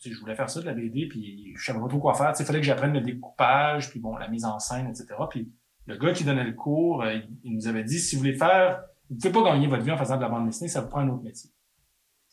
[0.05, 2.33] je voulais faire ça de la BD, puis je savais pas trop quoi faire.
[2.37, 5.07] Il fallait que j'apprenne le découpage, puis bon, la mise en scène, etc.
[5.31, 5.53] Puis
[5.87, 8.83] le gars qui donnait le cours, euh, il, nous avait dit si vous voulez faire,
[9.09, 10.89] vous ne pouvez pas gagner votre vie en faisant de la bande dessinée, ça vous
[10.89, 11.49] prend un autre métier.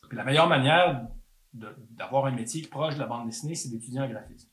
[0.08, 1.06] Puis la meilleure manière
[1.52, 4.50] d'avoir un métier proche de la bande dessinée, c'est d'étudier en graphisme.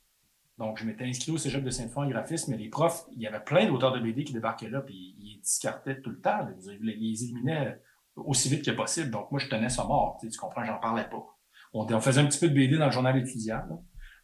[0.59, 3.25] Donc, je m'étais inscrit au cégep de Sainte-Foy en graphisme, mais les profs, il y
[3.25, 6.47] avait plein d'auteurs de BD qui débarquaient là, puis ils discartaient tout le temps.
[6.63, 7.81] Ils les- éliminaient
[8.15, 9.09] aussi vite que possible.
[9.09, 10.19] Donc, moi, je tenais ça mort.
[10.21, 11.25] Tu comprends, j'en parlais pas.
[11.73, 13.61] On, faisait un petit peu de BD dans le journal étudiant,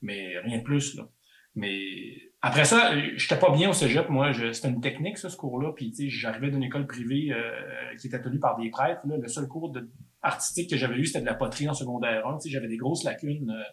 [0.02, 1.00] mais rien de plus.
[1.54, 1.80] Mais
[2.42, 4.10] après ça, j'étais pas bien au cégep.
[4.10, 5.72] Moi, c'était une technique, ça, ce cours-là.
[5.76, 9.02] Puis, tu sais, j'arrivais d'une école privée euh, qui était tenue par des prêtres.
[9.06, 9.72] Le seul cours
[10.26, 12.40] artistique que j'avais eu, c'était de la poterie en secondaire 1.
[12.46, 13.64] J'avais des grosses lacunes euh,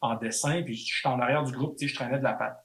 [0.00, 2.58] en dessin, puis j'étais en arrière du groupe, je traînais de la pâte.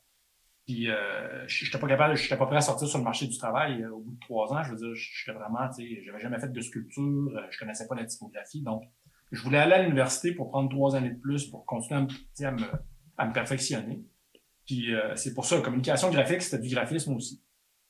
[0.65, 3.83] Puis euh, j'étais pas capable, j'étais pas prêt à sortir sur le marché du travail
[3.83, 4.63] euh, au bout de trois ans.
[4.63, 7.95] Je veux dire, j'étais vraiment, tu sais, j'avais jamais fait de sculpture, je connaissais pas
[7.95, 8.83] la typographie, donc
[9.31, 12.63] je voulais aller à l'université pour prendre trois années de plus pour continuer à me,
[13.17, 14.03] à me, perfectionner.
[14.65, 17.43] Puis euh, c'est pour ça, communication graphique, c'était du graphisme aussi.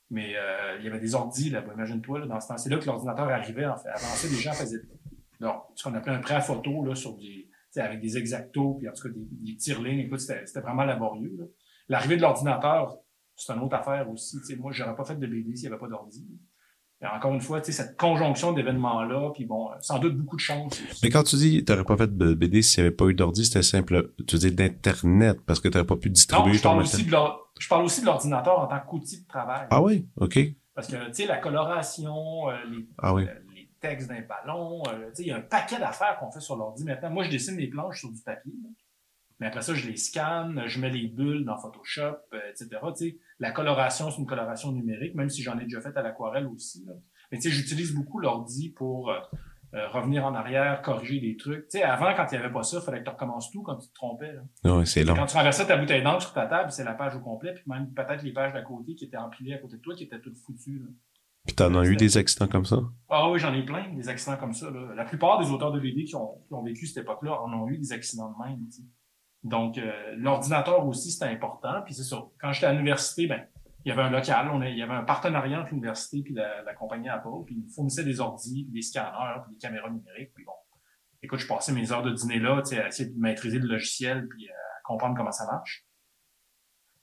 [0.10, 0.36] Mais
[0.80, 3.28] il y avait des ordis là imagine-toi, là, dans ce temps c'est là que l'ordinateur
[3.28, 3.90] arrivait, en fait.
[3.90, 4.82] Avancer, les gens faisaient
[5.42, 8.90] alors, ce qu'on appelait un prêt à photo là, sur des, avec des exactos, puis
[8.90, 10.00] en tout cas des, des tire-lignes.
[10.00, 11.54] Écoute, c'était vraiment laborieux.
[11.90, 12.98] L'arrivée de l'ordinateur,
[13.36, 14.40] c'est une autre affaire aussi.
[14.44, 16.28] sais, moi, j'aurais pas fait de BD s'il n'y avait pas d'ordi.
[17.04, 20.82] Encore une fois, cette conjonction d'événements-là, puis bon, sans doute beaucoup de chance.
[21.04, 23.14] Mais quand tu dis tu n'aurais pas fait de BD s'il n'y avait pas eu
[23.14, 24.14] d'ordi, c'était simple.
[24.28, 27.16] Tu dis d'Internet parce que tu n'aurais pas pu distribuer non, je parle aussi de
[27.60, 29.68] Je parle aussi de l'ordinateur en tant qu'outil de travail.
[29.70, 30.08] Ah oui?
[30.16, 30.40] OK.
[30.74, 33.28] Parce que, tu sais, la coloration, euh, les, ah oui.
[33.28, 36.32] Euh, les textes d'un ballon, euh, tu sais, il y a un paquet d'affaires qu'on
[36.32, 37.12] fait sur l'ordi maintenant.
[37.12, 38.54] Moi, je dessine des planches sur du papier.
[39.40, 42.70] Mais après ça, je les scanne, je mets les bulles dans Photoshop, euh, etc.
[42.96, 46.48] sais, la coloration, c'est une coloration numérique, même si j'en ai déjà fait à l'aquarelle
[46.48, 46.84] aussi.
[46.86, 46.94] Là.
[47.32, 49.20] Mais j'utilise beaucoup l'ordi pour euh,
[49.74, 51.66] euh, revenir en arrière, corriger des trucs.
[51.70, 53.76] sais, avant, quand il n'y avait pas ça, il fallait que tu recommences tout quand
[53.76, 54.34] tu te trompais.
[54.34, 54.86] Là.
[54.86, 55.14] c'est long.
[55.14, 57.64] Quand tu renversais ta bouteille d'encre sur ta table, c'est la page au complet, puis
[57.68, 60.22] même peut-être les pages d'à côté qui étaient empilées à côté de toi, qui étaient
[60.22, 60.80] toutes foutues.
[60.80, 60.88] Là.
[61.46, 62.78] Puis t'en as eu des accidents comme ça?
[63.10, 64.70] Ah oui, j'en ai plein, des accidents comme ça.
[64.70, 64.94] Là.
[64.96, 67.70] La plupart des auteurs de BD qui ont, qui ont vécu cette époque-là en ont
[67.70, 68.68] eu des accidents de même.
[69.44, 71.82] Donc, euh, l'ordinateur aussi, c'était important.
[71.84, 72.18] Puis c'est ça.
[72.40, 73.46] Quand j'étais à l'université, ben,
[73.86, 76.62] il y avait un local, on il y avait un partenariat entre l'université puis la,
[76.64, 80.34] la, compagnie Apple, puis ils fournissaient des ordi, des scanners, puis des caméras numériques.
[80.34, 80.52] Puis bon,
[81.22, 83.68] écoute, je passais mes heures de dîner là, tu sais, à essayer de maîtriser le
[83.68, 85.86] logiciel, puis à comprendre comment ça marche.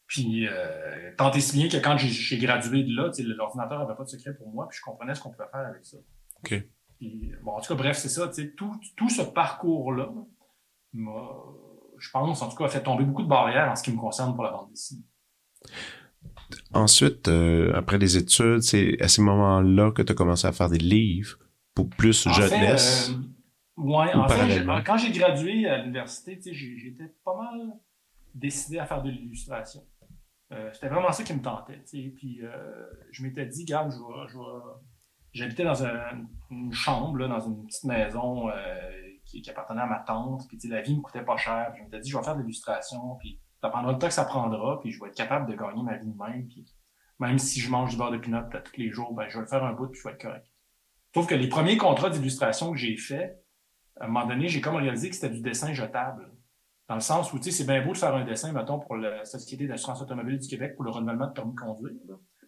[0.06, 4.04] Puis, euh, tant et si bien que quand j'ai gradué de là, l'ordinateur n'avait pas
[4.04, 5.96] de secret pour moi, puis je comprenais ce qu'on pouvait faire avec ça.
[6.44, 6.68] OK.
[6.98, 10.10] Puis, bon, en tout cas, bref, c'est ça, tu sais, tout, tout ce parcours-là
[10.92, 11.30] m'a
[12.04, 13.96] je pense, en tout cas, a fait tomber beaucoup de barrières en ce qui me
[13.96, 15.04] concerne pour la bande dessinée.
[16.74, 20.68] Ensuite, euh, après les études, c'est à ces moments-là que tu as commencé à faire
[20.68, 21.38] des livres
[21.74, 23.08] pour plus jeunesse.
[23.08, 27.72] Fait, euh, ouais, en fait, quand j'ai gradué à l'université, j'étais pas mal
[28.34, 29.82] décidé à faire de l'illustration.
[30.52, 31.82] Euh, c'était vraiment ça qui me tentait.
[31.90, 32.40] Puis
[33.12, 34.38] je m'étais dit, je
[35.32, 35.82] J'habitais dans
[36.50, 38.50] une chambre, là, dans une petite maison
[39.42, 40.46] qui, appartenait à ma tante.
[40.48, 41.70] Puis la vie me coûtait pas cher.
[41.72, 43.16] Puis je m'étais dit, je vais faire de l'illustration.
[43.20, 44.80] Puis ça prendra le temps que ça prendra.
[44.80, 46.46] Puis je vais être capable de gagner ma vie de même.
[46.48, 46.66] Puis
[47.20, 49.46] même si je mange du beurre de pinot tous les jours, ben, je vais le
[49.46, 50.46] faire un bout puis je vais être correct.
[51.14, 53.40] Sauf que les premiers contrats d'illustration que j'ai faits,
[54.00, 56.30] à un moment donné, j'ai comme réalisé que c'était du dessin jetable.
[56.88, 58.96] Dans le sens où, tu sais, c'est bien beau de faire un dessin, mettons, pour
[58.96, 61.94] la Société d'assurance automobile du Québec pour le renouvellement de permis de conduire.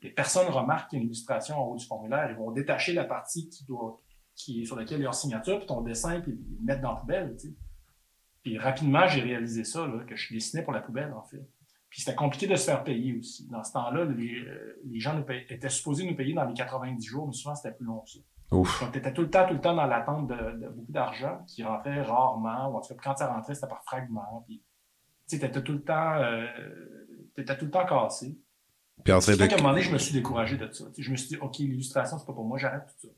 [0.02, 2.28] Les personnes remarquent une illustration en haut du formulaire.
[2.30, 4.00] Ils vont détacher la partie qui doit
[4.36, 6.82] qui est sur lequel il y a leur signature, puis ton dessin, puis le mettre
[6.82, 7.36] dans la poubelle.
[7.40, 7.54] Tu sais.
[8.42, 11.44] Puis rapidement, j'ai réalisé ça, là, que je dessinais pour la poubelle, en fait.
[11.88, 13.48] Puis c'était compliqué de se faire payer aussi.
[13.48, 17.04] Dans ce temps-là, les, euh, les gens nous étaient supposés nous payer dans les 90
[17.04, 18.18] jours, mais souvent c'était plus long que ça.
[18.52, 18.80] Ouf.
[18.80, 21.42] Donc, tu étais tout le temps, tout le temps dans l'attente de, de, beaucoup d'argent
[21.48, 24.44] qui rentrait rarement, ou en tout cas, quand ça rentrait, c'était par fragment.
[24.46, 24.62] Puis,
[25.28, 26.46] tu sais, tout le temps, euh,
[27.34, 28.38] t'étais tout le temps cassé.
[29.02, 29.46] Puis en train de...
[29.46, 30.84] qu'à un moment donné, je me suis découragé de ça.
[30.96, 33.14] je me suis dit, OK, l'illustration, c'est pas pour moi, j'arrête tout ça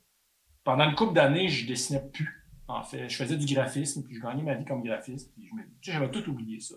[0.69, 2.45] pendant une couple d'années, je dessinais plus.
[2.67, 5.49] En fait, je faisais du graphisme, puis je gagnais ma vie comme graphiste, puis
[5.81, 6.75] je j'avais tout oublié ça.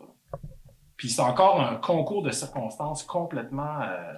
[0.97, 4.15] Puis c'est encore un concours de circonstances complètement euh,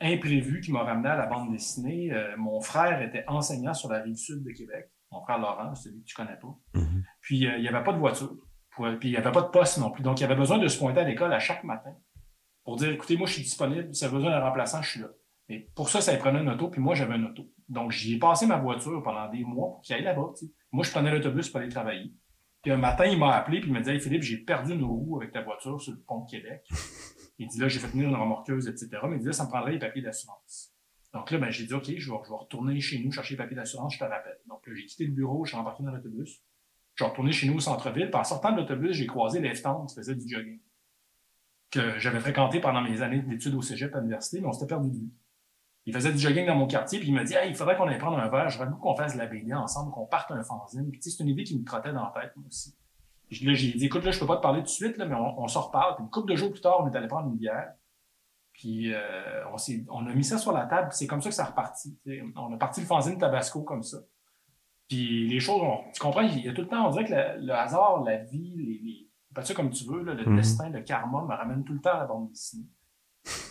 [0.00, 2.12] imprévu qui m'a ramené à la bande dessinée.
[2.12, 4.90] Euh, mon frère était enseignant sur la rive sud de Québec.
[5.12, 6.58] Mon frère Laurent, celui que tu connais pas.
[6.74, 7.02] Mm-hmm.
[7.20, 8.34] Puis euh, il n'y avait pas de voiture.
[8.98, 10.02] puis il n'y avait pas de poste non plus.
[10.02, 11.94] Donc il avait besoin de se pointer à l'école à chaque matin
[12.64, 15.00] pour dire écoutez, moi je suis disponible, si vous avez besoin d'un remplaçant, je suis
[15.00, 15.08] là.
[15.48, 17.50] Et pour ça, ça prenait une auto, puis moi j'avais une auto.
[17.68, 20.32] Donc, j'y ai passé ma voiture pendant des mois pour qu'il aille là-bas.
[20.72, 22.12] Moi, je prenais l'autobus pour aller travailler.
[22.62, 25.18] Puis un matin, il m'a appelé puis il m'a dit Philippe, j'ai perdu une roue
[25.18, 26.66] avec ta voiture sur le pont Québec.
[27.38, 28.88] Il dit là, j'ai fait venir une remorqueuse, etc.
[29.08, 30.72] Mais il dit ça me prendrait les papiers d'assurance.
[31.12, 33.94] Donc là, ben, j'ai dit OK, je vais, retourner chez nous chercher les papiers d'assurance,
[33.94, 34.38] je te rappelle.
[34.46, 36.42] Donc là, j'ai quitté le bureau, je suis embarqué dans l'autobus.
[36.94, 38.10] Je suis retourné chez nous au centre-ville.
[38.10, 40.60] Puis en sortant de l'autobus, j'ai croisé Lefton qui faisait du jogging.
[41.70, 44.88] Que j'avais fréquenté pendant mes années d'études au cégep à l'université, mais on s'était perdu
[44.88, 45.10] de vue.
[45.86, 47.98] Il faisait du jogging dans mon quartier, puis il m'a dit il faudrait qu'on aille
[47.98, 50.90] prendre un verre, j'aurais voulu qu'on fasse de la BD ensemble, qu'on parte un fanzine.
[50.90, 52.76] Puis c'est une idée qui me trottait dans la tête, moi aussi.
[53.30, 55.14] là, j'ai dit écoute, là, je peux pas te parler tout de suite, là, mais
[55.14, 55.94] on, on s'en reparle.
[55.94, 57.72] Puis une couple de jours plus tard, on est allé prendre une bière.
[58.52, 59.56] Puis euh, on,
[59.90, 61.96] on a mis ça sur la table, c'est comme ça que ça a reparti.
[62.34, 63.98] On a parti le fanzine Tabasco comme ça.
[64.88, 65.60] Puis les choses,
[65.92, 68.54] tu comprends, il y a tout le temps, on dirait que le, hasard, la vie,
[68.56, 70.36] les, les pas ça comme tu veux, là, le mm-hmm.
[70.36, 72.66] destin, le karma me ramène tout le temps à la bande dessinée.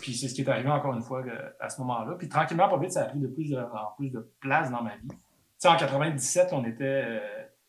[0.00, 2.14] Puis c'est ce qui est arrivé encore une fois euh, à ce moment-là.
[2.18, 4.96] Puis tranquillement, pas vite, ça a pris de plus en plus de place dans ma
[4.96, 5.08] vie.
[5.08, 5.16] Tu
[5.58, 7.20] sais, en 97, on était, euh,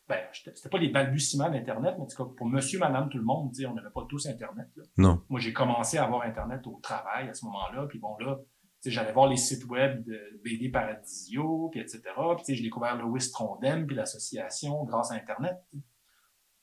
[0.07, 3.23] ben, c'était pas les balbutiements d'Internet, mais en tout cas, pour monsieur, madame, tout le
[3.23, 4.67] monde, on n'avait pas tous Internet.
[4.75, 4.83] Là.
[4.97, 5.21] Non.
[5.29, 8.39] Moi, j'ai commencé à avoir Internet au travail à ce moment-là, puis bon, là,
[8.85, 12.01] j'allais voir les sites web de BD Paradisio, puis etc.
[12.37, 15.55] Puis j'ai découvert Louis Trondem, puis l'association grâce à Internet.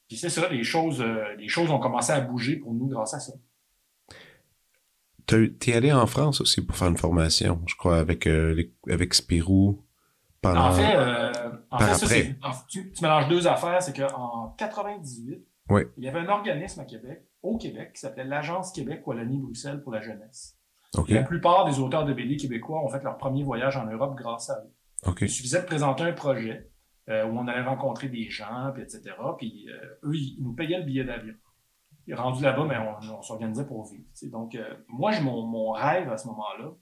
[0.09, 3.15] Puis c'est ça, les choses, euh, les choses ont commencé à bouger pour nous grâce
[3.15, 3.33] à ça.
[5.27, 9.15] Tu es allé en France aussi pour faire une formation, je crois, avec, euh, avec
[9.15, 9.83] Spirou.
[10.43, 10.69] Pendant...
[10.69, 11.33] En fait, euh,
[11.71, 12.29] en fait
[12.69, 13.83] tu, mélanges deux affaires.
[13.83, 18.73] C'est qu'en 98, il y avait un organisme à Québec, au Québec, qui s'appelait l'Agence
[18.73, 20.59] Québec Wallonie-Bruxelles pour la jeunesse.
[21.09, 24.51] La plupart des auteurs de BD québécois ont fait leur premier voyage en Europe grâce
[24.51, 25.15] à eux.
[25.21, 26.71] Il suffisait de présenter un projet
[27.09, 29.03] euh, où on allait rencontrer des gens, puis etc.
[29.39, 29.67] Puis
[30.05, 31.35] eux, ils nous payaient le billet d'avion
[32.13, 34.05] rendu là-bas, mais on, s'organisait pour vivre.
[34.25, 36.73] Donc, euh, moi, mon, rêve à ce moment-là,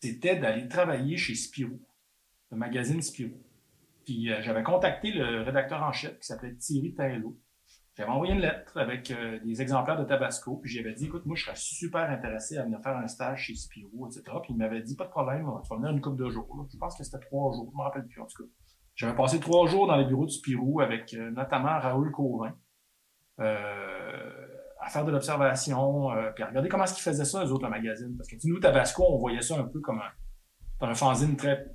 [0.00, 1.80] c'était d'aller travailler chez Spirou,
[2.52, 3.42] le magazine Spirou.
[4.04, 7.36] Puis euh, j'avais contacté le rédacteur en chef qui s'appelait Thierry Taillo.
[7.96, 11.34] J'avais envoyé une lettre avec euh, des exemplaires de Tabasco, puis j'avais dit, écoute, moi,
[11.34, 14.22] je serais super intéressé à venir faire un stage chez Spirou, etc.
[14.40, 16.68] Puis il m'avait dit, pas de problème, tu vas venir une couple de jours.
[16.72, 18.48] Je pense que c'était trois jours, je me rappelle plus en tout cas.
[18.94, 22.54] J'avais passé trois jours dans les bureaux de Spirou avec notamment Raoul Cauvin,
[23.40, 27.64] à faire de l'observation, euh, puis à regarder comment est-ce qu'ils faisaient ça, eux autres,
[27.64, 28.16] le magazine.
[28.16, 31.66] Parce que nous, Tabasco, on voyait ça un peu comme un, un fanzine très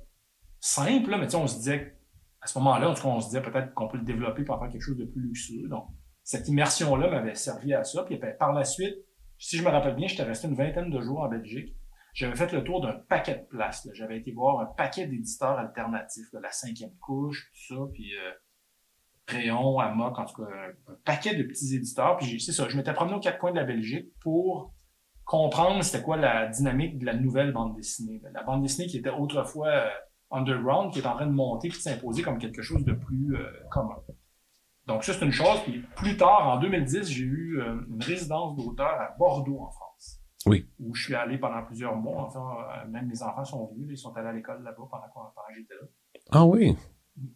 [0.60, 1.98] simple, là, mais on se disait,
[2.40, 4.58] à ce moment-là, en tout cas, on se disait peut-être qu'on peut le développer pour
[4.58, 5.68] faire quelque chose de plus luxueux.
[5.68, 5.88] Donc,
[6.22, 8.02] cette immersion-là m'avait servi à ça.
[8.04, 8.96] Puis par la suite,
[9.38, 11.76] si je me rappelle bien, j'étais resté une vingtaine de jours en Belgique.
[12.14, 13.88] J'avais fait le tour d'un paquet de places.
[13.92, 17.80] J'avais été voir un paquet d'éditeurs alternatifs, la cinquième couche, tout ça.
[17.92, 18.30] Puis euh,
[19.28, 22.16] Rayon, Amok, en tout cas, un, paquet de petits éditeurs.
[22.16, 24.74] Puis c'est ça, je m'étais promené aux quatre coins de la Belgique pour
[25.24, 28.20] comprendre c'était quoi la dynamique de la nouvelle bande dessinée.
[28.32, 29.88] La bande dessinée qui était autrefois euh,
[30.30, 33.36] underground, qui est en train de monter puis de s'imposer comme quelque chose de plus
[33.36, 33.96] euh, commun.
[34.86, 35.60] Donc ça, c'est une chose.
[35.64, 40.20] Puis plus tard, en 2010, j'ai eu euh, une résidence d'auteur à Bordeaux, en France.
[40.46, 40.68] Oui.
[40.78, 42.24] Où je suis allé pendant plusieurs mois.
[42.24, 45.54] Enfin, même mes enfants sont venus, ils sont allés à l'école là-bas pendant, pendant que
[45.56, 45.86] j'étais là.
[46.32, 46.76] Ah oui?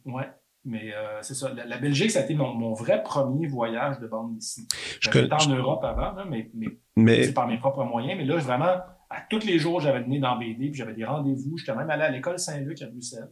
[0.05, 0.29] Ouais.
[0.65, 1.53] Mais euh, c'est ça.
[1.53, 4.67] La, Belgique, ça a été mon, vrai premier voyage de bande dessinée.
[5.01, 6.51] J'étais en Europe avant, mais,
[6.97, 8.19] mais, c'est par mes propres moyens.
[8.19, 8.77] Mais là, vraiment,
[9.11, 11.57] à tous les jours, j'avais donné dans BD, puis j'avais des rendez-vous.
[11.57, 13.31] J'étais même allé à l'école Saint-Luc à Bruxelles.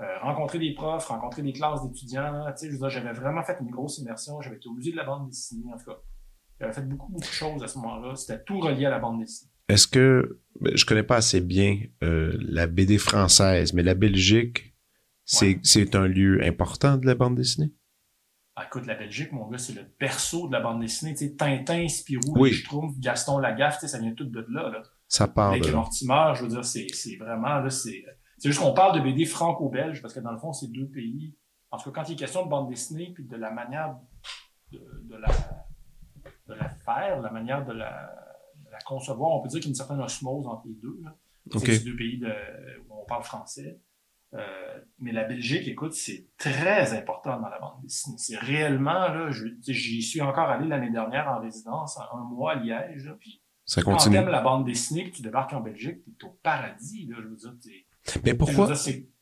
[0.00, 2.44] Euh, rencontrer des profs, rencontrer des classes d'étudiants.
[2.88, 4.40] J'avais vraiment fait une grosse immersion.
[4.40, 5.98] J'avais été au musée de la bande dessinée, en tout cas.
[6.60, 8.16] J'avais fait beaucoup, beaucoup de choses à ce moment-là.
[8.16, 9.50] C'était tout relié à la bande dessinée.
[9.68, 14.73] Est-ce que, ben, je connais pas assez bien euh, la BD française, mais la Belgique,
[15.24, 17.72] c'est un lieu important de la bande dessinée?
[18.56, 21.14] Ah, écoute, la Belgique, mon gars, c'est le berceau de la bande dessinée.
[21.36, 22.62] Tintin, Spirou, oui.
[22.64, 24.70] trouve Gaston Lagaffe, ça vient tout de là.
[24.70, 24.82] là.
[25.08, 25.54] Ça parle.
[25.54, 28.04] Avec Mortimer, je veux dire, c'est vraiment, là, c'est...
[28.44, 31.34] Juste qu'on parle de BD franco-belge, parce que dans le fond, c'est deux pays.
[31.70, 33.96] En tout cas, quand il est question de bande dessinée, puis de la manière
[34.70, 35.28] de, de la,
[36.48, 38.14] de la faire, la manière de la,
[38.64, 41.00] de la concevoir, on peut dire qu'il y a une certaine osmose entre les deux.
[41.02, 41.16] Là.
[41.58, 42.32] C'est deux pays de,
[42.88, 43.80] où on parle français.
[44.34, 48.16] Euh, mais la Belgique, écoute, c'est très important dans la bande dessinée.
[48.18, 53.14] C'est réellement, là, j'y suis encore allé l'année dernière en résidence, un mois à Liège,
[53.20, 54.16] puis ça continue.
[54.16, 57.28] quand t'aimes la bande dessinée, que tu débarques en Belgique, t'es au paradis, là, je
[57.28, 57.82] veux dire.
[58.24, 58.72] Mais pourquoi,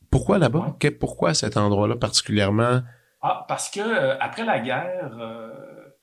[0.09, 0.77] pourquoi là-bas?
[0.99, 2.81] Pourquoi cet endroit-là particulièrement?
[3.21, 5.53] Ah, parce que euh, après la guerre, euh,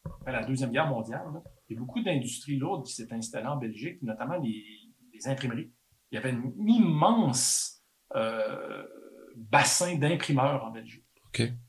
[0.06, 1.26] après la Deuxième Guerre mondiale,
[1.68, 4.64] il y a beaucoup d'industries lourdes qui s'est installées en Belgique, notamment les,
[5.12, 5.70] les imprimeries.
[6.10, 7.82] Il y avait une immense
[8.16, 8.84] euh,
[9.50, 11.04] bassin d'imprimeurs en Belgique.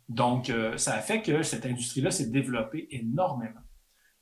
[0.10, 3.62] Donc, euh, ça a fait que cette industrie-là s'est développée énormément.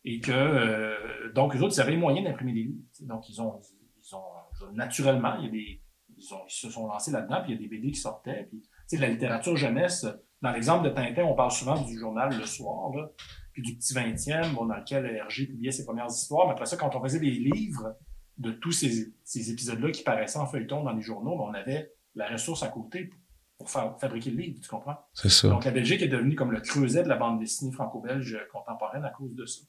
[0.06, 2.84] Et que, euh, donc, eux autres, ils avaient les moyens d'imprimer des livres.
[3.02, 3.60] Donc, ils ont,
[3.98, 5.82] ils ont, naturellement, il y a des,
[6.16, 8.50] ils, ont, ils se sont lancés là-dedans, puis il y a des BD qui sortaient.
[8.50, 10.06] Puis, la littérature jeunesse,
[10.42, 13.10] dans l'exemple de Tintin, on parle souvent du journal Le Soir, là,
[13.52, 16.48] puis du Petit 20e, bon, dans lequel Hergé publiait ses premières histoires.
[16.48, 17.96] Mais après ça, quand on faisait des livres
[18.38, 21.92] de tous ces, ces épisodes-là qui paraissaient en feuilleton dans les journaux, ben, on avait
[22.16, 23.19] la ressource à côté pour
[23.68, 24.98] fabriquer le livre, tu comprends?
[25.14, 25.50] C'est ça.
[25.50, 29.10] Donc la Belgique est devenue comme le creuset de la bande dessinée franco-belge contemporaine à
[29.10, 29.62] cause de ça.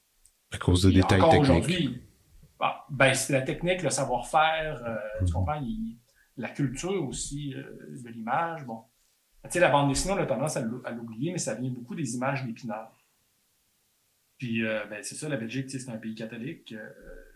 [0.53, 1.40] À cause de détails techniques.
[1.40, 2.03] aujourd'hui,
[2.61, 5.31] bah, ben, c'est la technique, le savoir-faire, euh, tu mhm.
[5.33, 5.61] comprends?
[6.37, 7.62] la culture aussi euh,
[8.03, 8.64] de l'image.
[8.64, 8.85] Bon.
[9.44, 12.14] Tu sais, la bande dessinée, on a tendance à l'oublier, mais ça vient beaucoup des
[12.14, 12.96] images d'épinards.
[14.38, 16.74] Puis, euh, ben, c'est ça, la Belgique, c'est un pays catholique.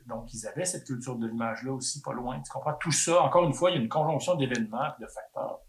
[0.06, 2.40] donc, ils avaient cette culture de l'image-là aussi, pas loin.
[2.40, 2.74] Tu comprends?
[2.74, 5.60] Tout ça, encore une fois, il y a une conjonction d'événements et de facteurs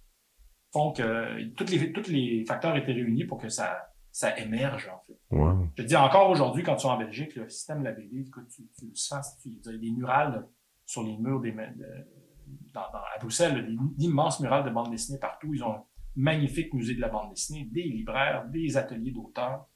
[0.76, 5.00] font que tous les, tous les facteurs étaient réunis pour que ça, ça émerge, en
[5.08, 5.18] fait.
[5.32, 8.26] Je te dis encore aujourd'hui, quand tu es en Belgique, le système de la BD,
[8.26, 10.46] tu, tu le sens, tu, il y a des murales
[10.86, 11.56] sur les murs des,
[12.74, 13.66] dans, à Bruxelles,
[13.98, 15.54] d'immenses murales de bande dessinée partout.
[15.54, 15.86] Ils ont
[16.16, 19.68] magnifique musée de la bande dessinée, des libraires, des ateliers d'auteurs.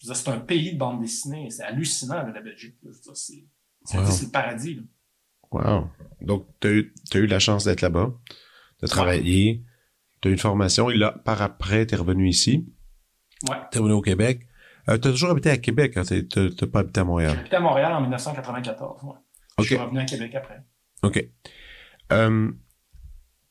[0.00, 1.48] C'est un pays de bande dessinée.
[1.50, 2.76] C'est hallucinant, la Belgique.
[3.04, 3.44] C'est
[3.94, 4.80] le paradis.
[5.52, 5.88] Wow.
[6.20, 8.12] Donc, tu as, as, eu la chance d'être là-bas,
[8.82, 9.64] de travailler,
[10.20, 12.66] tu as une formation, et là, par après, tu es revenu ici.
[13.48, 13.56] Ouais.
[13.70, 14.46] Tu es revenu au Québec.
[14.88, 16.02] Euh, tu as toujours habité à Québec, hein?
[16.02, 17.32] tu n'as pas habité à Montréal.
[17.34, 19.02] J'ai habité à Montréal en 1994.
[19.04, 19.12] Ouais.
[19.58, 20.62] Je suis revenu à Québec après.
[21.02, 21.24] OK.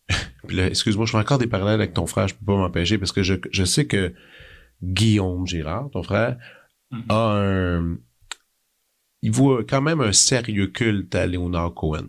[0.47, 2.97] Puis là, excuse-moi, je fais encore des parallèles avec ton frère, je peux pas m'empêcher
[2.97, 4.13] parce que je, je sais que
[4.83, 6.37] Guillaume Girard, ton frère,
[6.91, 7.05] mm-hmm.
[7.09, 7.97] a un.
[9.21, 12.07] Il voit quand même un sérieux culte à Léonard Cohen.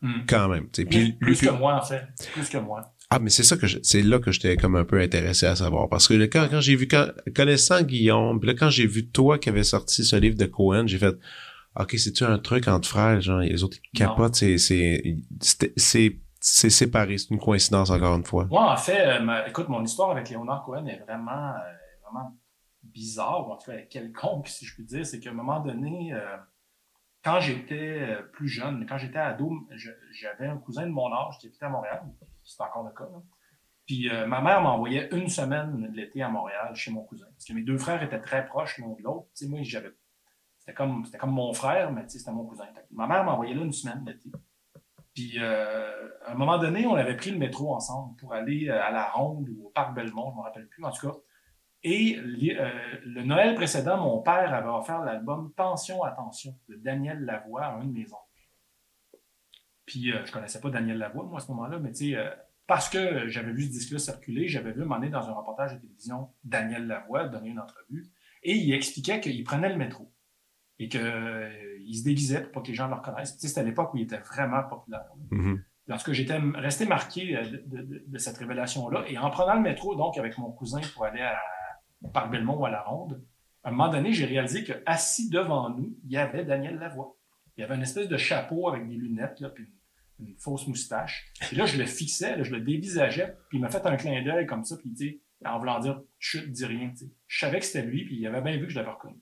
[0.00, 0.20] Mm.
[0.28, 0.68] Quand même.
[0.68, 2.06] Puis, plus, plus que moi, en fait.
[2.32, 2.94] Plus que moi.
[3.10, 5.88] Ah, mais c'est ça que c'est là que j'étais comme un peu intéressé à savoir.
[5.88, 9.38] Parce que quand, quand j'ai vu, quand, connaissant Guillaume, puis là, quand j'ai vu toi
[9.38, 11.16] qui avais sorti ce livre de Cohen, j'ai fait,
[11.76, 15.16] OK, c'est-tu un truc entre frères, genre, les autres qui capotent, c'est, c'est,
[15.76, 18.44] c'est, c'est séparé, c'est une coïncidence encore une fois.
[18.50, 22.36] Moi, en fait, euh, écoute, mon histoire avec Léonard Cohen est vraiment, euh, vraiment
[22.82, 25.06] bizarre, ou en tout cas quelconque, si je puis dire.
[25.06, 26.36] C'est qu'à un moment donné, euh,
[27.24, 29.50] quand j'étais plus jeune, quand j'étais ado,
[30.12, 32.02] j'avais un cousin de mon âge qui habitait à Montréal
[32.48, 33.08] c'est encore le cas.
[33.86, 37.26] Puis euh, ma mère m'envoyait une semaine de l'été à Montréal chez mon cousin.
[37.32, 39.28] Parce que mes deux frères étaient très proches l'un de l'autre.
[39.48, 39.92] moi, j'avais.
[40.58, 42.66] C'était comme, c'était comme mon frère, mais c'était mon cousin.
[42.90, 44.30] Ma mère m'envoyait là une semaine l'été.
[45.14, 48.82] Puis euh, à un moment donné, on avait pris le métro ensemble pour aller euh,
[48.82, 51.16] à la Ronde ou au Parc Belmont, je ne me rappelle plus, en tout cas.
[51.84, 57.74] Et le Noël précédent, mon père avait offert l'album Tension, Attention de Daniel Lavoie à
[57.76, 58.27] un de mes oncles.
[59.88, 62.28] Puis euh, je connaissais pas Daniel Lavoie, moi, à ce moment-là, mais tu sais, euh,
[62.66, 66.28] parce que j'avais vu ce disque-là circuler, j'avais vu un dans un reportage de télévision
[66.44, 68.06] Daniel Lavoie donner une entrevue,
[68.42, 70.12] et il expliquait qu'il prenait le métro
[70.78, 71.48] et qu'il euh,
[71.90, 73.34] se déguisait pour pas que les gens le reconnaissent.
[73.34, 75.06] Tu sais, c'était à l'époque où il était vraiment populaire.
[75.30, 75.62] Mm-hmm.
[75.88, 77.34] Parce que j'étais resté marqué
[77.66, 79.04] de, cette révélation-là.
[79.08, 81.40] Et en prenant le métro, donc, avec mon cousin pour aller à,
[82.12, 83.24] par Belmont ou à la Ronde,
[83.64, 87.16] à un moment donné, j'ai réalisé que assis devant nous, il y avait Daniel Lavoie.
[87.56, 89.77] Il y avait une espèce de chapeau avec des lunettes, là, puis une
[90.38, 91.32] fausse moustache.
[91.52, 94.46] Et là, je le fixais, je le dévisageais, puis il m'a fait un clin d'œil
[94.46, 96.92] comme ça, puis en voulant dire chut, dis rien.
[97.26, 99.20] Je savais que c'était lui, puis il avait bien vu que je l'avais reconnu.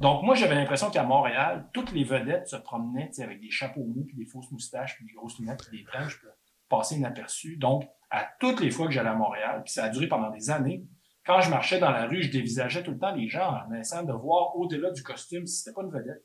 [0.00, 4.04] Donc, moi, j'avais l'impression qu'à Montréal, toutes les vedettes se promenaient avec des chapeaux mous,
[4.04, 7.56] puis des fausses moustaches, puis des grosses lunettes, puis des planches, pour passer inaperçu.
[7.56, 10.50] Donc, à toutes les fois que j'allais à Montréal, puis ça a duré pendant des
[10.50, 10.84] années,
[11.26, 14.04] quand je marchais dans la rue, je dévisageais tout le temps les gens en essayant
[14.04, 16.24] de voir au-delà du costume si c'était pas une vedette.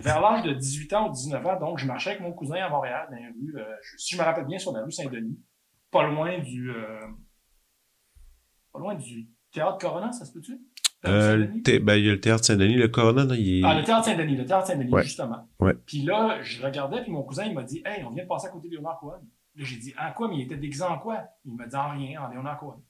[0.00, 2.68] Vers l'âge de 18 ans ou 19 ans, donc, je marchais avec mon cousin à
[2.68, 5.38] Montréal, dans une rue, euh, si je me rappelle bien, sur la rue Saint-Denis,
[5.90, 7.00] pas loin du, euh,
[8.72, 10.60] pas loin du théâtre Corona, ça se peut-tu?
[11.06, 11.46] Euh,
[11.82, 13.64] ben, il y a le théâtre Saint-Denis, le Corona, il est...
[13.64, 15.48] Ah, le théâtre Saint-Denis, le théâtre Saint-Denis, justement.
[15.58, 15.74] Ouais.
[15.86, 18.48] Puis là, je regardais, puis mon cousin, il m'a dit, hey, on vient de passer
[18.48, 19.20] à côté de Léonard Cohen.
[19.56, 20.28] Là, j'ai dit, en quoi?
[20.28, 21.24] Mais il était déguisé en quoi?
[21.44, 22.82] Il m'a dit, en rien, en Léonard Cohen.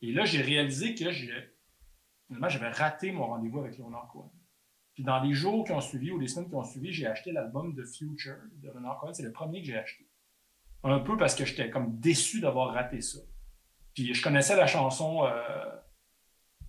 [0.00, 4.30] Et là, j'ai réalisé que finalement, j'avais raté mon rendez-vous avec Léonard Cohen.
[4.94, 7.32] Puis dans les jours qui ont suivi ou les semaines qui ont suivi, j'ai acheté
[7.32, 9.12] l'album The Future de Leonard Cohen.
[9.12, 10.08] C'est le premier que j'ai acheté.
[10.84, 13.18] Un peu parce que j'étais comme déçu d'avoir raté ça.
[13.94, 15.30] Puis je connaissais la chanson, euh,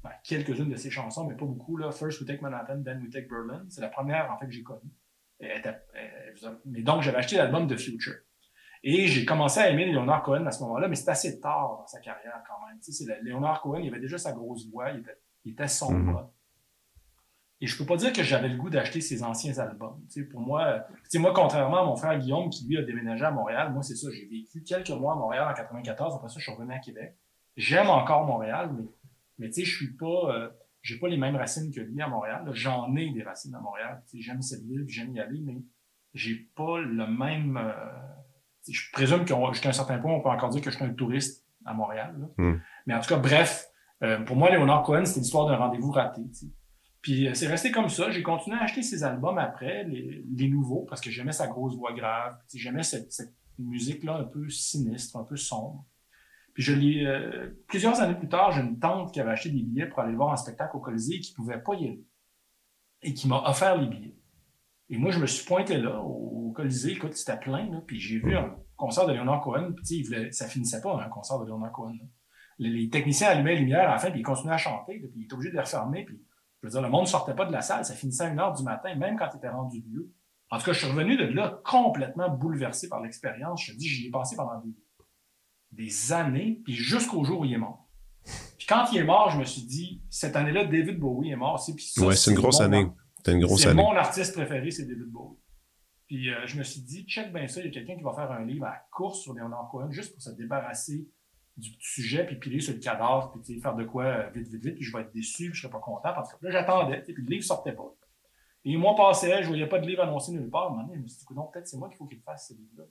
[0.03, 1.77] ben, quelques-unes de ses chansons, mais pas beaucoup.
[1.77, 1.91] Là.
[1.91, 3.65] First We Take Manhattan, Then We Take Berlin.
[3.69, 4.91] C'est la première en fait que j'ai connue.
[5.39, 8.15] mais donc j'avais acheté l'album The Future.
[8.87, 11.87] Et j'ai commencé à aimer Leonard Cohen à ce moment-là, mais c'était assez tard dans
[11.87, 12.79] sa carrière quand même.
[13.23, 16.31] Leonard Cohen, il avait déjà sa grosse voix, il était, il était sombre.
[17.61, 20.01] Et je peux pas dire que j'avais le goût d'acheter ses anciens albums.
[20.31, 23.81] pour moi, moi, contrairement à mon frère Guillaume qui lui a déménagé à Montréal, moi
[23.81, 26.73] c'est ça, j'ai vécu quelques mois à Montréal en 94, après ça je suis revenu
[26.73, 27.15] à Québec.
[27.55, 28.83] J'aime encore Montréal, mais,
[29.39, 30.49] mais tu sais, je suis pas, euh,
[30.81, 32.43] j'ai pas les mêmes racines que lui à Montréal.
[32.51, 34.03] J'en ai des racines à Montréal.
[34.13, 35.63] J'aime cette ville, j'aime y aller, mais
[36.13, 37.57] j'ai pas le même.
[37.57, 37.71] Euh,
[38.69, 41.45] je présume jusqu'à un certain point, on peut encore dire que je suis un touriste
[41.65, 42.29] à Montréal.
[42.37, 42.55] Hmm.
[42.85, 43.67] Mais en tout cas, bref,
[44.03, 46.21] euh, pour moi, Léonard Cohen, c'est l'histoire d'un rendez-vous raté.
[47.05, 48.09] Puis euh, c'est resté comme ça.
[48.09, 51.93] J'ai continué à acheter ses albums après, les, nouveaux, parce que j'aimais sa grosse voix
[51.93, 52.35] grave.
[52.51, 53.13] J'aimais cette,
[53.59, 55.85] musique-là un peu sinistre, un peu sombre.
[56.55, 57.05] Puis je l'ai.
[57.05, 60.15] Euh, plusieurs années plus tard, j'ai une tante qui avait acheté des billets pour aller
[60.15, 62.03] voir un spectacle au Colisée et qui ne pouvait pas y aller.
[63.03, 64.15] Et qui m'a offert les billets.
[64.89, 66.93] Et moi, je me suis pointé là, au, Colisée.
[66.93, 69.73] Écoute, c'était plein, puis j'ai vu un concert de Leonard Cohen.
[69.73, 71.99] Puis, voulait, ça finissait pas, un concert de Leonard Cohen.
[72.57, 74.97] Les, techniciens allumaient les lumières à la fin, puis ils continuaient à chanter.
[74.97, 76.03] puis il était obligé de les refermer.
[76.03, 76.19] Puis
[76.61, 78.39] je veux dire, le monde ne sortait pas de la salle, ça finissait à une
[78.39, 80.11] heure du matin, même quand tu étais rendu vieux.
[80.49, 83.63] En tout cas, je suis revenu de là complètement bouleversé par l'expérience.
[83.65, 84.61] Je te dis, j'y ai passé pendant
[85.71, 87.87] des, années, puis jusqu'au jour où il est mort.
[88.57, 91.55] Puis quand il est mort, je me suis dit, cette année-là, David Bowie est mort
[91.55, 91.75] aussi.
[91.75, 92.87] Puis ouais, c'est une grosse année.
[93.23, 93.81] C'est une grosse année.
[93.81, 95.37] Mon artiste préféré, c'est David Bowie.
[96.07, 98.13] Puis euh, je me suis dit, check bien ça, il y a quelqu'un qui va
[98.13, 101.07] faire un livre à course sur Leonard Cohen juste pour se débarrasser
[101.57, 104.75] du sujet, puis piler sur le cadavre, puis faire de quoi euh, vite, vite, vite,
[104.75, 107.13] puis je vais être déçu, puis je serai pas content, parce que là, j'attendais, puis
[107.13, 107.95] le livre sortait pas.
[108.65, 110.63] Et les mois passaient, je voyais pas de livre annoncé nulle part.
[110.63, 112.19] À un moment donné, je me suis dit, non, peut-être c'est moi qu'il faut qu'il
[112.19, 112.83] fasse ce livre-là.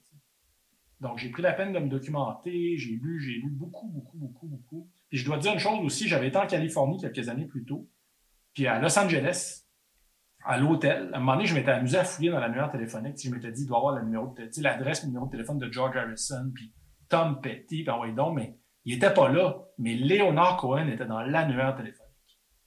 [1.01, 4.47] Donc, j'ai pris la peine de me documenter, j'ai lu, j'ai lu beaucoup, beaucoup, beaucoup,
[4.47, 4.89] beaucoup.
[5.11, 7.91] Puis je dois dire une chose aussi, j'avais été en Californie quelques années plus tôt,
[8.55, 9.65] puis à Los Angeles,
[10.45, 11.11] à l'hôtel.
[11.13, 13.21] À un moment donné, je m'étais amusé à fouiller dans la l'annuaire téléphonique.
[13.23, 15.97] Je m'étais dit, il doit avoir le numéro l'adresse, le numéro de téléphone de George
[15.97, 16.73] Harrison, puis
[17.15, 19.61] Tom Petty, puis envoyé donc, mais il était pas là.
[19.79, 22.03] Mais Léonard Cohen était dans l'annuaire téléphonique.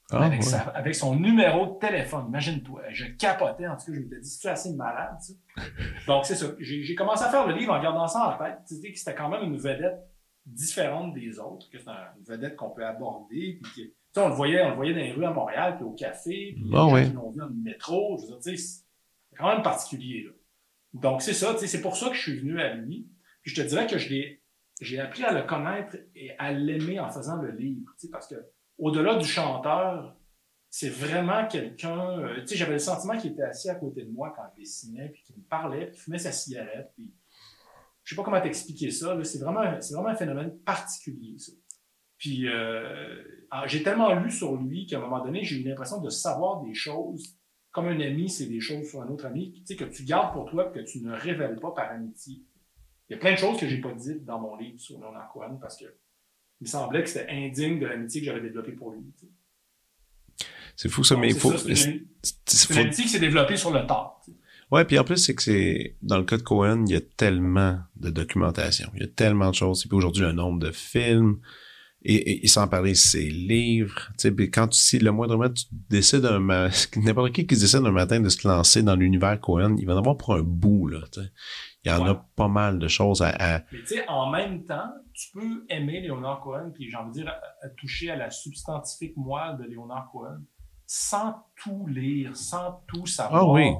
[0.10, 0.42] Ah, avec,
[0.74, 2.28] avec, son numéro de téléphone.
[2.30, 2.82] Imagine-toi.
[2.92, 3.68] Je capotais.
[3.68, 5.34] En tout cas, je m'étais dit, c'est assez malade, ça.
[6.08, 6.46] Donc, c'est ça.
[6.60, 8.60] J'ai commencé à faire le livre en gardant ça en tête.
[8.68, 10.00] Tu que c'était quand même une vedette
[10.46, 14.70] différente des autres, que c'est une vedette qu'on peut aborder, puis on le voyait, on
[14.70, 17.40] le voyait dans les rues à Montréal, puis au café, puis gens qui l'ont vu
[17.40, 18.18] le métro.
[18.18, 18.84] Je veux dire, c'est
[19.38, 20.24] quand même particulier.
[20.24, 20.32] Là.
[20.94, 23.08] Donc, c'est ça, c'est pour ça que je suis venu à lui.
[23.48, 27.52] Je te dirais que j'ai appris à le connaître et à l'aimer en faisant le
[27.52, 27.90] livre.
[28.12, 28.36] Parce que
[28.78, 30.18] au-delà du chanteur,
[30.70, 32.20] c'est vraiment quelqu'un.
[32.20, 34.64] Euh, tu sais, j'avais le sentiment qu'il était assis à côté de moi quand il
[34.64, 36.92] dessinait, puis qu'il me parlait, puis fumait sa cigarette.
[36.94, 37.10] Puis,
[38.04, 39.18] je sais pas comment t'expliquer ça.
[39.24, 41.54] C'est vraiment, vraiment un phénomène particulier, ça.
[42.18, 43.24] Puis euh,
[43.68, 46.74] j'ai tellement lu sur lui qu'à un moment donné, j'ai eu l'impression de savoir des
[46.74, 47.38] choses.
[47.72, 50.34] Comme un ami, c'est des choses sur un autre ami, tu sais, que tu gardes
[50.34, 52.44] pour toi et que tu ne révèles pas par amitié.
[53.10, 55.32] Il y a plein de choses que j'ai pas dites dans mon livre sur Leonard
[55.32, 55.86] Cohen parce que
[56.60, 59.02] il me semblait que c'était indigne de l'amitié que j'avais développée pour lui.
[60.76, 61.56] C'est fou ça, mais il faut.
[61.56, 64.16] C'est une, amitié qui s'est développée sur le temps.
[64.72, 67.02] Ouais, puis en plus, c'est que c'est dans le cas de Cohen, il y a
[67.02, 69.86] tellement de documentation, il y a tellement de choses.
[69.86, 71.40] Et puis aujourd'hui, le nombre de films,
[72.04, 74.12] et, et, sans parler ses livres.
[74.18, 76.40] Tu sais, quand tu, si le moindrement tu décides un
[76.96, 79.98] n'importe qui qui décide un matin de se lancer dans l'univers Cohen, il va en
[79.98, 81.00] avoir pour un bout, là.
[81.84, 83.30] Il y en a pas mal de choses à.
[83.30, 83.60] à...
[83.72, 87.24] Mais tu sais, en même temps, tu peux aimer Léonard Cohen, puis j'ai envie de
[87.24, 90.40] dire, à, toucher à la substantifique moelle de Léonard Cohen,
[90.86, 93.44] sans tout lire, sans tout savoir.
[93.44, 93.72] Ah oui.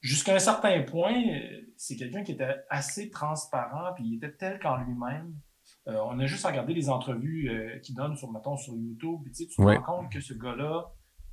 [0.00, 1.14] Jusqu'à un certain point,
[1.76, 5.34] c'est quelqu'un qui était assez transparent, puis il était tel qu'en lui-même
[5.88, 9.20] euh, on a juste regardé les entrevues euh, qu'il donne sur, mettons, sur YouTube.
[9.24, 10.92] Puis, tu te rends compte que ce gars-là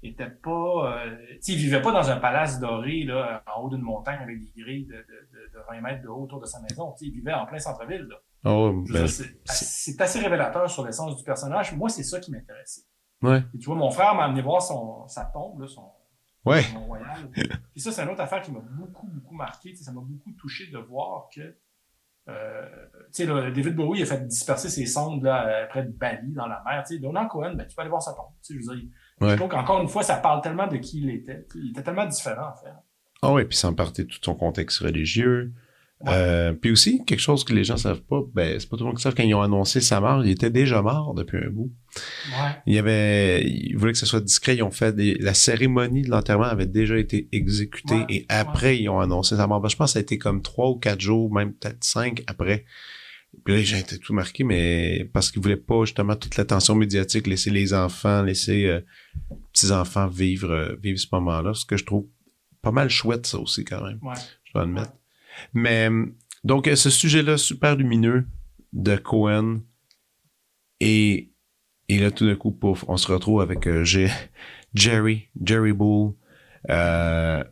[0.10, 1.16] était pas, euh,
[1.48, 4.86] il vivait pas dans un palace doré, là, en haut d'une montagne avec des grilles
[4.86, 6.94] de, de, de, 20 mètres de haut autour de sa maison.
[7.02, 8.18] il vivait en plein centre-ville, là.
[8.46, 11.74] Oh, ben, c'est assez révélateur sur l'essence du personnage.
[11.78, 12.82] Moi, c'est ça qui m'intéressait.
[13.22, 13.42] Ouais.
[13.58, 15.90] tu vois, mon frère m'a amené voir son, sa tombe, là, son,
[16.46, 16.62] ouais.
[16.86, 17.30] royal.
[17.72, 19.74] Puis ça, c'est une autre affaire qui m'a beaucoup, beaucoup marqué.
[19.76, 21.56] ça m'a beaucoup touché de voir que
[22.30, 22.70] euh,
[23.14, 26.62] tu sais, David Bowie a fait disperser ses sondes là, près de Bali, dans la
[26.66, 26.84] mer.
[27.02, 28.32] Donald Cohen, ben, tu peux aller voir sa tombe.
[28.50, 28.90] Je veux dire,
[29.22, 31.46] je trouve qu'encore une fois, ça parle tellement de qui il était.
[31.56, 32.74] Il était tellement différent, en fait.
[33.22, 35.54] Ah oui, puis sans partir tout son contexte religieux.
[36.08, 38.88] Euh, puis aussi, quelque chose que les gens savent pas, ben, c'est pas tout le
[38.88, 41.50] monde qui savent quand ils ont annoncé sa mort, il était déjà mort depuis un
[41.50, 41.72] bout.
[42.28, 42.52] Ouais.
[42.66, 46.02] Il y avait, ils voulaient que ce soit discret, ils ont fait des, la cérémonie
[46.02, 49.62] de l'enterrement avait déjà été exécutée et après ils ont annoncé sa mort.
[49.62, 52.24] Ben, je pense que ça a été comme trois ou quatre jours, même peut-être cinq
[52.28, 52.66] après.
[53.44, 56.76] Puis là, les gens étaient tout marqués, mais parce qu'ils voulaient pas justement toute l'attention
[56.76, 58.80] médiatique, laisser les enfants, laisser euh,
[59.52, 62.06] petits enfants vivre, euh, vivre ce moment-là, ce que je trouve
[62.62, 64.00] pas mal chouette ça aussi quand même.
[64.02, 64.16] Ouais.
[64.46, 64.94] Je dois admettre.
[65.54, 65.90] Mais
[66.44, 68.26] donc ce sujet-là super lumineux
[68.72, 69.60] de Cohen
[70.80, 71.32] et
[71.90, 73.84] et là tout d'un coup pouf, on se retrouve avec euh,
[74.74, 76.14] Jerry Jerry Bull
[76.70, 77.44] euh,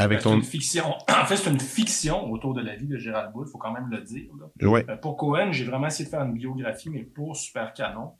[0.00, 0.34] avec ton...
[0.34, 0.94] une fiction.
[1.08, 3.72] En fait, c'est une fiction autour de la vie de Gérald Bull, il faut quand
[3.72, 4.30] même le dire.
[4.62, 4.84] Ouais.
[4.88, 8.12] Euh, pour Cohen, j'ai vraiment essayé de faire une biographie, mais pour Super Canon,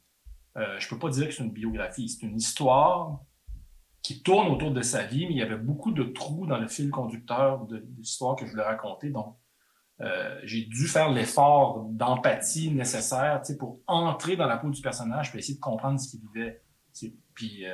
[0.56, 2.08] euh, je peux pas dire que c'est une biographie.
[2.08, 3.20] C'est une histoire
[4.02, 6.68] qui tourne autour de sa vie, mais il y avait beaucoup de trous dans le
[6.68, 9.10] fil conducteur de, l'histoire que je voulais raconter.
[9.10, 9.36] Donc,
[10.00, 15.38] euh, j'ai dû faire l'effort d'empathie nécessaire pour entrer dans la peau du personnage, pour
[15.38, 16.62] essayer de comprendre ce qu'il vivait.
[17.34, 17.64] Puis,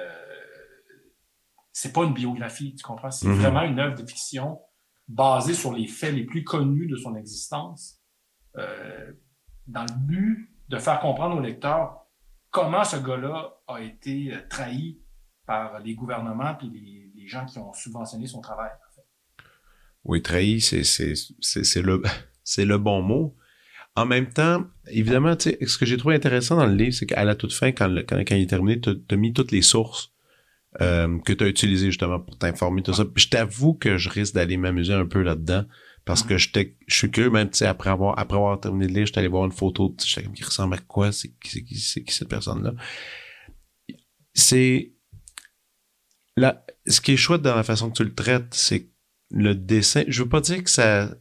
[1.77, 3.11] c'est pas une biographie, tu comprends?
[3.11, 3.35] C'est mm-hmm.
[3.35, 4.59] vraiment une œuvre de fiction
[5.09, 8.01] basée sur les faits les plus connus de son existence,
[8.57, 9.13] euh,
[9.67, 12.07] dans le but de faire comprendre au lecteur
[12.51, 15.03] comment ce gars-là a été euh, trahi
[15.45, 18.71] par les gouvernements et les, les, gens qui ont subventionné son travail.
[18.71, 19.45] En fait.
[20.05, 20.81] Oui, trahi, c'est,
[21.83, 23.37] le, bon mot.
[23.97, 27.35] En même temps, évidemment, ce que j'ai trouvé intéressant dans le livre, c'est qu'à la
[27.35, 30.16] toute fin, quand, quand, quand il est terminé, tu as mis toutes les sources
[30.81, 33.05] euh, que tu as utilisées justement pour t'informer, tout ça.
[33.15, 35.65] je t'avoue que je risque d'aller m'amuser un peu là-dedans
[36.05, 36.49] parce que je
[36.89, 39.45] suis curieux même tu sais après avoir après avoir terminé de lire j'étais allé voir
[39.45, 42.75] une photo j'étais comme qui ressemble à quoi c'est qui c'est qui cette personne là
[44.33, 44.93] c'est
[46.37, 48.91] Là, ce qui est chouette dans la façon que tu le traites, c'est
[49.31, 50.05] le dessin.
[50.07, 51.15] Je veux pas dire que ça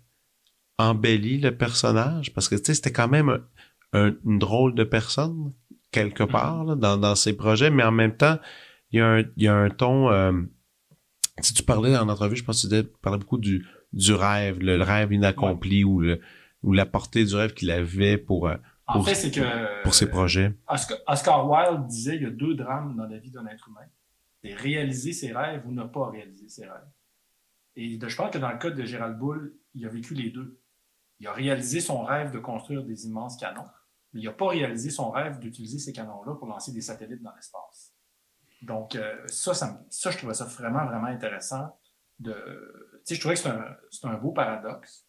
[0.77, 3.41] embellit le personnage, parce que tu sais, c'était quand même
[3.93, 5.53] une drôle de personne
[5.91, 8.37] quelque part là, dans, dans ses projets, mais en même temps,
[8.95, 10.09] il y a un, il y a un ton.
[10.09, 10.31] Euh,
[11.41, 14.81] si tu parlais en entrevue, je pense que tu parlais beaucoup du, du rêve, le,
[14.81, 16.21] rêve inaccompli ou, le,
[16.63, 18.55] ou la portée du rêve qu'il avait pour, euh,
[18.87, 19.83] En pour, fait, c'est que.
[19.83, 20.53] pour ses projets.
[20.69, 23.85] Oscar, Oscar Wilde disait il y a deux drames dans la vie d'un être humain.
[24.41, 26.87] C'est réaliser ses rêves ou ne pas réaliser ses rêves.
[27.75, 30.61] Et je pense que dans le cas de Gérald Bull, il a vécu les deux.
[31.19, 33.67] Il a réalisé son rêve de construire des immenses canons,
[34.13, 37.35] mais il n'a pas réalisé son rêve d'utiliser ces canons-là pour lancer des satellites dans
[37.35, 37.94] l'espace.
[38.61, 41.77] Donc, euh, ça, ça, ça, je trouvais ça vraiment, vraiment intéressant.
[42.23, 45.05] Je trouvais que c'est un, beau paradoxe.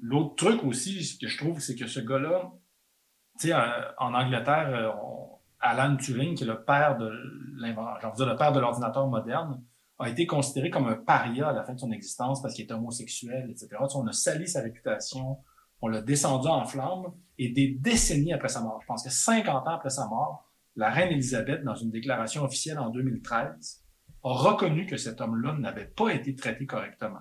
[0.00, 2.52] L'autre truc aussi, que je trouve, c'est que ce gars-là,
[3.44, 4.90] euh, en Angleterre, euh,
[5.60, 7.10] Alan Turing, qui est le père de
[7.56, 9.62] l'invention, le père de l'ordinateur moderne,
[9.98, 12.74] a été considéré comme un paria à la fin de son existence parce qu'il était
[12.74, 13.68] homosexuel, etc.
[13.94, 15.38] On a sali sa réputation,
[15.80, 19.66] on l'a descendu en flammes, et des décennies après sa mort, je pense que 50
[19.66, 23.82] ans après sa mort, la reine Élisabeth, dans une déclaration officielle en 2013,
[24.24, 27.20] a reconnu que cet homme-là n'avait pas été traité correctement.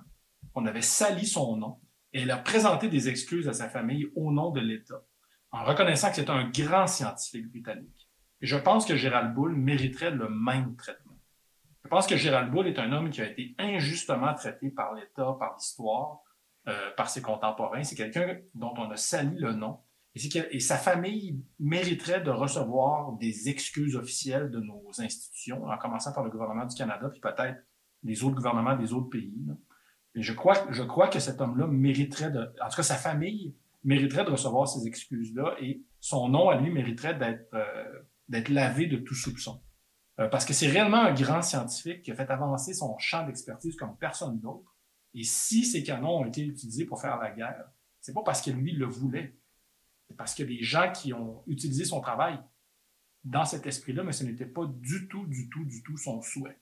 [0.56, 1.80] On avait sali son nom,
[2.14, 5.02] et elle a présenté des excuses à sa famille au nom de l'État,
[5.52, 8.10] en reconnaissant que c'est un grand scientifique britannique.
[8.42, 11.18] Et je pense que Gérald Bull mériterait le même traitement.
[11.84, 15.36] Je pense que Gérald Bull est un homme qui a été injustement traité par l'État,
[15.40, 16.22] par l'histoire,
[16.68, 17.84] euh, par ses contemporains.
[17.84, 19.80] C'est quelqu'un dont on a sali le nom.
[20.16, 26.24] Et, sa famille mériterait de recevoir des excuses officielles de nos institutions, en commençant par
[26.24, 27.64] le gouvernement du Canada, puis peut-être
[28.04, 29.34] les autres gouvernements des autres pays.
[29.48, 29.54] là.
[30.16, 33.56] Et je crois, je crois que cet homme-là mériterait de, en tout cas sa famille
[33.84, 38.88] mériterait de recevoir ces excuses-là et son nom à lui mériterait d'être euh, d'être lavé
[38.88, 39.62] de tout soupçon.
[40.20, 43.76] Euh, parce que c'est réellement un grand scientifique qui a fait avancer son champ d'expertise
[43.76, 44.76] comme personne d'autre.
[45.14, 47.66] Et si ces canons ont été utilisés pour faire la guerre,
[48.00, 49.36] c'est pas parce que lui le voulait,
[50.22, 52.40] parce que les gens qui ont utilisé son travail
[53.24, 56.60] dans cet esprit-là, mais ce n'était pas du tout, du tout, du tout son souhait.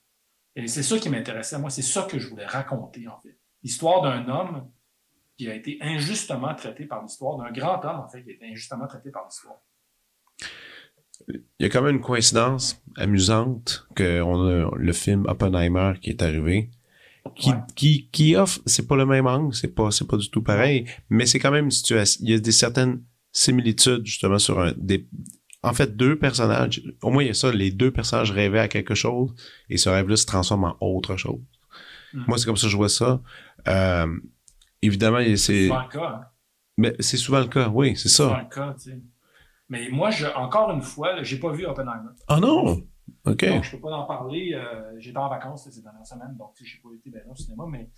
[0.56, 3.38] Et c'est ça qui m'intéressait, moi, c'est ça que je voulais raconter, en fait.
[3.62, 4.70] L'histoire d'un homme
[5.36, 8.46] qui a été injustement traité par l'histoire, d'un grand homme, en fait, qui a été
[8.46, 9.56] injustement traité par l'histoire.
[11.28, 16.08] Il y a quand même une coïncidence amusante que on a le film Oppenheimer qui
[16.08, 16.70] est arrivé.
[17.36, 17.56] Qui, Ouais.
[17.76, 20.86] qui, qui offre, c'est pas le même angle, c'est pas, c'est pas du tout pareil,
[21.10, 24.72] mais c'est quand même une situation, il y a des certaines similitudes, justement, sur un,
[24.76, 25.08] des,
[25.62, 28.68] en fait, deux personnages, au moins il y a ça, les deux personnages rêvaient à
[28.68, 29.34] quelque chose,
[29.68, 31.40] et ce rêve-là se transforme en autre chose.
[32.12, 32.24] Mhm.
[32.26, 33.20] Moi, c'est comme ça que je vois ça.
[33.68, 34.06] Euh,
[34.82, 36.24] évidemment, C'est c'est, souvent le cas, hein.
[36.76, 38.24] mais c'est souvent le cas, oui, c'est C'est ça.
[38.24, 39.00] souvent le cas, tu sais.
[39.68, 42.10] Mais moi, je, encore une fois, j'ai pas vu Oppenheimer.
[42.28, 42.82] Oh non!
[43.26, 43.44] OK.
[43.46, 44.52] Donc, je peux pas en parler.
[44.54, 47.64] Euh, J'étais en vacances ces dernières semaines, donc sais, j'ai pas été bien au cinéma,
[47.68, 47.88] mais.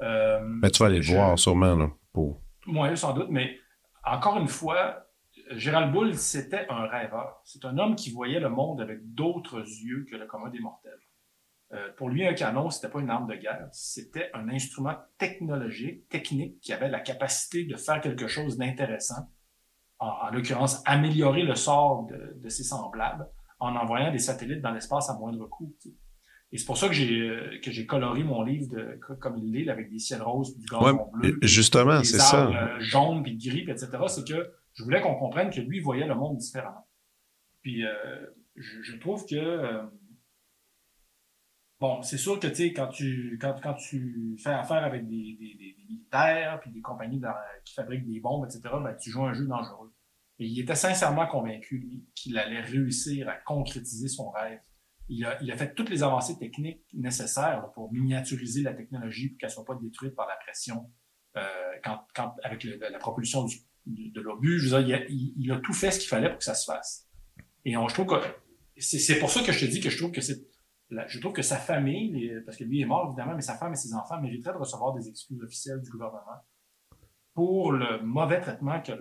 [0.00, 2.42] Euh, Mais tu vas aller le je- voir, sûrement, là, pour...
[2.66, 3.56] Moi, sans doute, mais
[4.04, 5.06] encore une fois,
[5.50, 7.40] Gérald Bull, c'était un rêveur.
[7.44, 10.98] C'est un homme qui voyait le monde avec d'autres yeux que le commun des mortels.
[11.72, 16.06] Euh, pour lui, un canon, c'était pas une arme de guerre, c'était un instrument technologique,
[16.08, 19.30] technique, qui avait la capacité de faire quelque chose d'intéressant,
[19.98, 23.26] en, en l'occurrence, améliorer le sort de, ses semblables
[23.58, 25.74] en envoyant des satellites dans l'espace à moindre coût.
[26.54, 29.64] Et c'est pour ça que j'ai que j'ai coloré mon livre de, comme il est,
[29.64, 32.46] là, avec des ciels roses, du Ouais, gazon bleu, justement, c'est ça.
[32.48, 36.06] euh, jaunes, puis gris, puis etc., c'est que je voulais qu'on comprenne que lui voyait
[36.06, 36.86] le monde différemment.
[37.62, 38.26] Puis euh,
[38.56, 39.82] je, je trouve que euh,
[41.80, 45.36] bon, c'est sûr que tu sais quand tu quand, quand tu fais affaire avec des,
[45.38, 47.32] des, des- des militaires puis des compagnies dans-
[47.64, 49.92] qui fabriquent des bombes, etc., ben, tu joues un jeu dangereux.
[50.38, 54.60] Et il était sincèrement convaincu lui qu'il allait réussir à concrétiser son rêve.
[55.08, 59.64] Il a, fait toutes les avancées techniques nécessaires pour miniaturiser la technologie pour qu'elle soit
[59.64, 60.90] pas détruite par la pression
[61.36, 61.42] euh,
[62.14, 63.50] quand, avec la propulsion de,
[63.86, 67.08] de l'obus, il a, tout fait ce qu'il fallait pour que ça se fasse.
[67.64, 68.14] Et je trouve que
[68.76, 71.56] c'est, pour ça que je te dis que je trouve que je trouve que sa
[71.56, 74.58] famille, parce que lui est mort évidemment, mais sa femme et ses enfants mériteraient de
[74.58, 76.44] recevoir des excuses officielles du gouvernement
[77.34, 78.92] pour le mauvais traitement que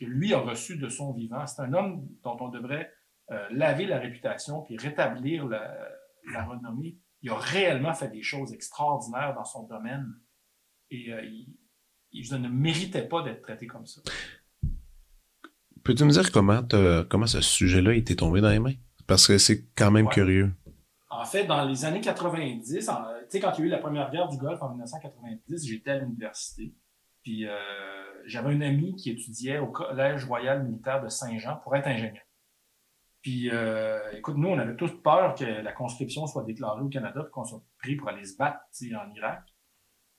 [0.00, 1.46] lui a reçu de son vivant.
[1.46, 2.92] C'est un homme dont on devrait
[3.30, 5.76] euh, laver la réputation puis rétablir la,
[6.32, 6.98] la renommée.
[7.22, 10.06] Il a réellement fait des choses extraordinaires dans son domaine
[10.90, 11.56] et euh, il,
[12.12, 14.00] il ne méritait pas d'être traité comme ça.
[15.82, 18.74] Peux-tu me dire comment, ce sujet-là était tombé dans les mains?
[19.06, 20.12] Parce que c'est quand même Ouais.
[20.12, 20.52] curieux.
[21.10, 23.78] En fait, dans les années 90, en- tu sais, quand il y a eu la
[23.78, 26.74] première guerre du Golfe en 1990, j'étais à l'université.
[27.22, 27.54] Puis euh,
[28.26, 32.22] j'avais un ami qui étudiait au Collège royal militaire de Saint-Jean pour être ingénieur.
[33.24, 37.26] Puis euh, écoute, nous, on avait tous peur que la conscription soit déclarée au Canada
[37.32, 39.42] qu'on soit pris pour aller se battre en Irak.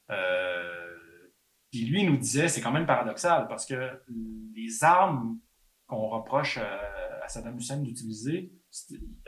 [0.10, 1.30] Euh,
[1.70, 4.02] puis lui nous disait, c'est quand même paradoxal parce que
[4.56, 5.38] les armes
[5.86, 6.80] qu'on reproche à,
[7.24, 8.52] à Saddam Hussein d'utiliser.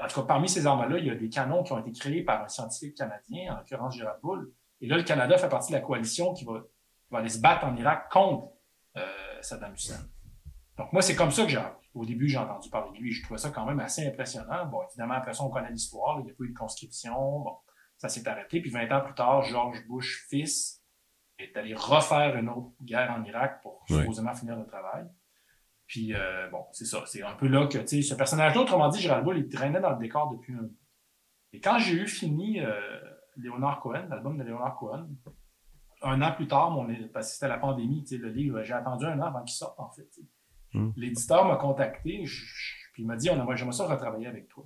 [0.01, 2.23] En tout cas, parmi ces armes-là, il y a des canons qui ont été créés
[2.23, 4.51] par un scientifique canadien, en l'occurrence Gérald Bull.
[4.82, 6.63] Et là, le Canada fait partie de la coalition qui va,
[7.11, 8.53] va aller se battre en Irak contre
[8.97, 9.05] euh,
[9.41, 10.03] Saddam Hussein.
[10.80, 11.59] Donc moi, c'est comme ça que j'ai
[11.97, 13.11] au début, j'ai entendu parler de lui.
[13.11, 14.65] Je trouvais ça quand même assez impressionnant.
[14.67, 16.19] Bon, évidemment, après ça, on connaît l'histoire.
[16.19, 17.39] Il n'y a pas eu de conscription.
[17.39, 17.57] Bon,
[17.97, 18.61] ça s'est arrêté.
[18.61, 20.83] Puis 20 ans plus tard, George Bush, fils,
[21.39, 25.05] est allé refaire une autre guerre en Irak pour supposément finir le travail.
[25.85, 27.03] Puis euh, bon, c'est ça.
[27.05, 29.79] C'est un peu là que, tu sais, ce personnage-là, autrement dit, Gérald Bull, il traînait
[29.79, 30.69] dans le décor depuis un
[31.53, 32.99] Et quand j'ai eu fini euh,
[33.37, 35.07] Léonard Cohen, l'album de Léonard Cohen,
[36.01, 38.73] un an plus tard, mon, parce que c'était la pandémie, tu sais, le livre, j'ai
[38.73, 40.09] attendu un an avant qu'il sorte, en fait.
[40.78, 40.93] Mm.
[40.95, 42.23] L'éditeur m'a contacté,
[42.93, 44.65] puis il m'a dit, on j'aimerais ça retravailler avec toi.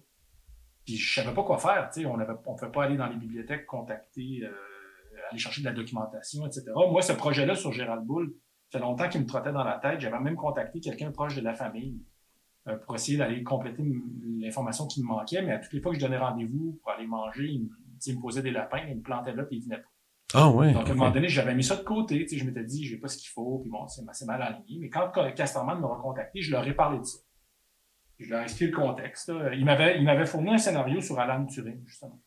[0.85, 3.65] Puis je savais pas quoi faire, tu on ne pouvait pas aller dans les bibliothèques
[3.65, 4.51] contacter, euh,
[5.29, 6.65] aller chercher de la documentation, etc.
[6.75, 8.33] Moi, ce projet-là sur Gérald Bull,
[8.69, 9.99] ça fait longtemps qu'il me trottait dans la tête.
[9.99, 12.01] J'avais même contacté quelqu'un proche de la famille
[12.67, 13.83] euh, pour essayer d'aller compléter
[14.39, 17.07] l'information qui me manquait, mais à toutes les fois que je donnais rendez-vous pour aller
[17.07, 17.69] manger, il me,
[18.05, 19.89] il posait des lapins, il me plantait là, puis il venait pas.
[20.33, 20.71] Ah ouais.
[20.71, 22.19] Donc, à un moment donné, j'avais mis ça de côté.
[22.19, 24.41] Tu sais, je m'étais dit, je n'ai pas ce qu'il faut, puis bon, c'est mal
[24.41, 24.79] aligné.
[24.79, 27.19] Mais quand Casterman m'a recontacté, je leur ai parlé de ça.
[28.19, 29.31] Je leur ai expliqué le contexte.
[29.53, 32.21] Il m'avait, il m'avait fourni un scénario sur Alan Turing, justement.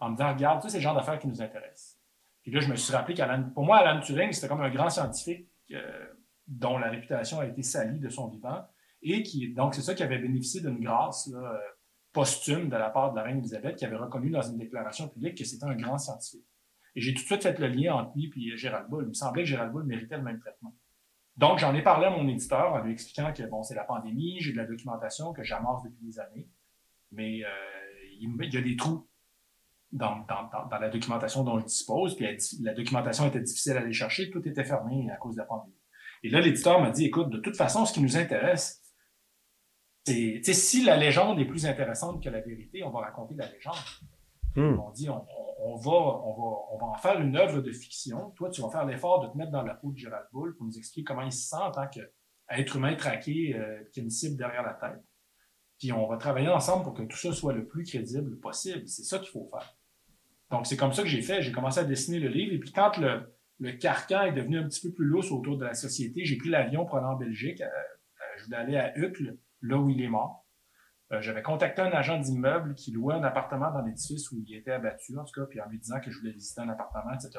[0.00, 1.98] En me disant, regarde, ça, c'est le genre d'affaires qui nous intéresse.
[2.42, 4.90] Puis là, je me suis rappelé qu'Alan, pour moi, Alan Turing, c'était comme un grand
[4.90, 6.06] scientifique euh,
[6.46, 8.64] dont la réputation a été salie de son vivant.
[9.02, 11.58] Et qui, donc, c'est ça qui avait bénéficié d'une grâce là, euh,
[12.12, 15.38] posthume de la part de la reine Elisabeth, qui avait reconnu dans une déclaration publique
[15.38, 16.46] que c'était un grand scientifique.
[16.96, 19.04] Et j'ai tout de suite fait le lien entre lui et Gérald Bull.
[19.04, 20.74] Il me semblait que Gérald Bull méritait le même traitement.
[21.36, 24.40] Donc, j'en ai parlé à mon éditeur en lui expliquant que, bon, c'est la pandémie,
[24.40, 26.48] j'ai de la documentation que j'amorce depuis des années,
[27.10, 27.48] mais euh,
[28.20, 29.08] il, y a des trous
[29.90, 33.72] dans, dans, dans, dans la documentation dont je dispose, puis elle la documentation était difficile
[33.72, 35.74] à aller chercher, tout était fermé à cause de la pandémie.
[36.22, 38.80] Et là, l'éditeur m'a dit, écoute, de toute façon, ce qui nous intéresse,
[40.04, 43.74] c'est, si la légende est plus intéressante que la vérité, on va raconter la légende.
[44.54, 44.78] Hmm.
[44.78, 45.90] On dit, on, on- on va,
[46.86, 48.30] en faire une œuvre de fiction.
[48.36, 50.66] Toi, tu vas faire l'effort de te mettre dans la peau de Gérald Bull pour
[50.66, 54.10] nous expliquer comment il se sent en tant qu'être humain traqué euh, qui a une
[54.10, 55.02] cible derrière la tête.
[55.78, 58.86] Puis on va travailler ensemble pour que tout ça soit le plus crédible possible.
[58.86, 59.74] C'est ça qu'il faut faire.
[60.50, 61.40] Donc, c'est comme ça que j'ai fait.
[61.40, 62.52] J'ai commencé à dessiner le livre.
[62.52, 65.64] Et puis, quand le, le carcan est devenu un petit peu plus lousse autour de
[65.64, 67.62] la société, j'ai pris l'avion pour aller en Belgique.
[67.62, 70.43] Euh, euh, je voulais aller à Uccle, là où il est mort.
[71.14, 74.72] Euh, J'avais contacté un agent d'immeuble qui louait un appartement dans l'édifice où il était
[74.72, 77.38] abattu, en tout cas, puis en lui disant que je voulais visiter un appartement, etc.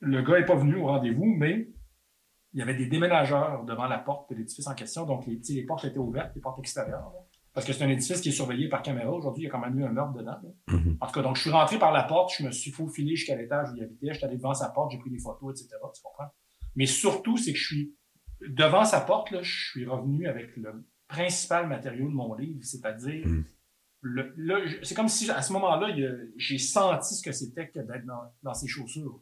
[0.00, 1.68] Le gars n'est pas venu au rendez-vous, mais
[2.52, 5.84] il y avait des déménageurs devant la porte de l'édifice en question, donc les, portes
[5.84, 7.12] étaient ouvertes, les portes extérieures.
[7.12, 7.20] là.
[7.52, 9.10] parce que c'est un édifice qui est surveillé par caméra.
[9.10, 10.38] Aujourd'hui, il y a quand même eu un meurtre dedans.
[10.42, 10.74] là.
[10.74, 10.96] Mhm.
[11.00, 13.36] En tout cas, donc je suis rentré par la porte, je me suis faufilé jusqu'à
[13.36, 15.76] l'étage où il habitait, je suis allé devant sa porte, j'ai pris des photos, etc.
[15.94, 16.30] Tu comprends?
[16.74, 17.94] Mais surtout, c'est que je suis
[18.48, 23.26] devant sa porte, là, je suis revenu avec le principal matériau de mon livre, c'est-à-dire
[23.26, 23.44] Mm.
[24.02, 25.94] là, je- c'est comme si à ce moment-là,
[26.36, 29.20] j'ai senti ce que c'était que d'être dans, dans ses chaussures.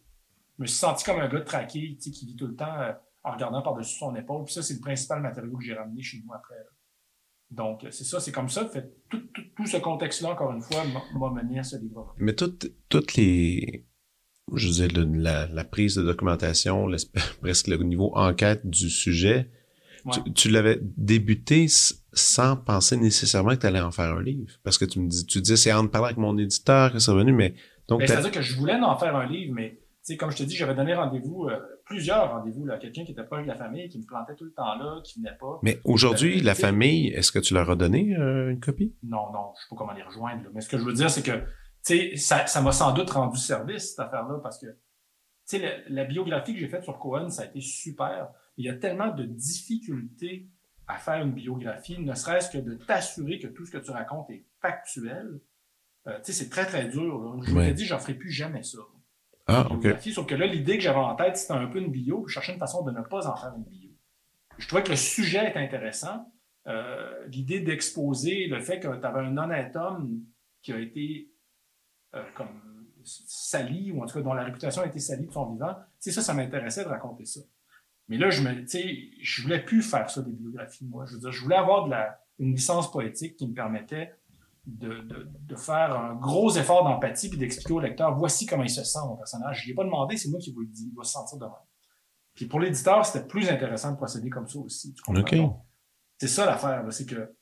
[0.58, 2.80] Je me suis senti comme un gars traqué, tu sais, qui vit tout le temps
[2.80, 4.44] euh, en regardant par-dessus son épaule.
[4.44, 6.54] Puis ça, c'est le principal matériau que j'ai ramené chez nous après.
[6.56, 6.70] là.
[7.50, 8.66] Donc, euh, c'est ça, c'est comme ça.
[8.68, 12.12] Fait, tout, tout, tout ce contexte-là, encore une fois, m'a- mené à ce livre-là.
[12.18, 13.86] Mais toutes, toutes les,
[14.54, 16.86] je veux dire, le- la, la prise de documentation,
[17.40, 19.50] presque le niveau enquête du sujet,
[20.04, 20.12] Ouais.
[20.24, 24.52] tu, tu l'avais débuté sans penser nécessairement que tu allais en faire un livre.
[24.62, 27.10] Parce que tu me dis, tu disais, c'est en parlant avec mon éditeur que c'est
[27.10, 27.54] revenu, mais
[27.88, 29.78] donc, Ben, C'est-à-dire que je voulais en faire un livre, mais
[30.18, 33.42] comme je te dis, j'avais donné rendez-vous, euh, plusieurs rendez-vous à quelqu'un qui était proche
[33.44, 35.58] de la famille, qui me plantait tout le temps là, qui venait pas.
[35.62, 38.94] mais aujourd'hui, Euh, la famille, est-ce que tu leur as donné euh, une copie?
[39.02, 40.44] Non, non, je sais pas comment les rejoindre.
[40.44, 40.50] là.
[40.54, 41.42] Mais ce que je veux dire, c'est que,
[42.16, 44.66] ça, ça m'a sans doute rendu service, cette affaire-là, parce que,
[45.52, 48.28] la, la biographie que j'ai faite sur Cohen, ça a été super.
[48.56, 50.48] Il y a tellement de difficultés
[50.86, 54.28] à faire une biographie, ne serait-ce que de t'assurer que tout ce que tu racontes
[54.30, 55.40] est factuel.
[56.06, 57.18] Euh, tu sais, c'est très, très dur.
[57.18, 57.40] Là.
[57.42, 57.64] Je Ouais.
[57.64, 58.78] vous ai dit, j'en ferai plus jamais ça.
[59.46, 59.80] Ah, ok.
[59.80, 62.20] biographie, Sauf que là, l'idée que j'avais en tête, c'était un peu une bio.
[62.22, 63.90] puis Je cherchais une façon de ne pas en faire une bio.
[64.58, 66.30] Je trouvais que le sujet est intéressant.
[66.66, 70.20] Euh, L'idée d'exposer le fait que tu avais un honnête homme
[70.62, 71.30] qui a été
[72.14, 72.48] euh, comme
[73.04, 75.80] sali, ou en tout cas dont la réputation a été salie de son vivant, tu
[75.98, 77.40] sais, ça, ça m'intéressait de raconter ça.
[78.08, 81.06] Mais là, je me, tu sais, je voulais plus faire ça, des biographies, moi.
[81.06, 84.14] Je veux dire, je voulais avoir de la, une licence poétique qui me permettait
[84.66, 88.70] de, de, de faire un gros effort d'empathie puis d'expliquer au lecteur voici comment il
[88.70, 89.60] se sent, mon personnage.
[89.60, 90.86] Je lui ai pas demandé, c'est moi qui vous le dis.
[90.88, 91.52] Il doit se sentir de même.
[92.34, 94.94] Puis pour l'éditeur, c'était plus intéressant de procéder comme ça aussi.
[96.18, 97.34] C'est ça l'affaire, c'est que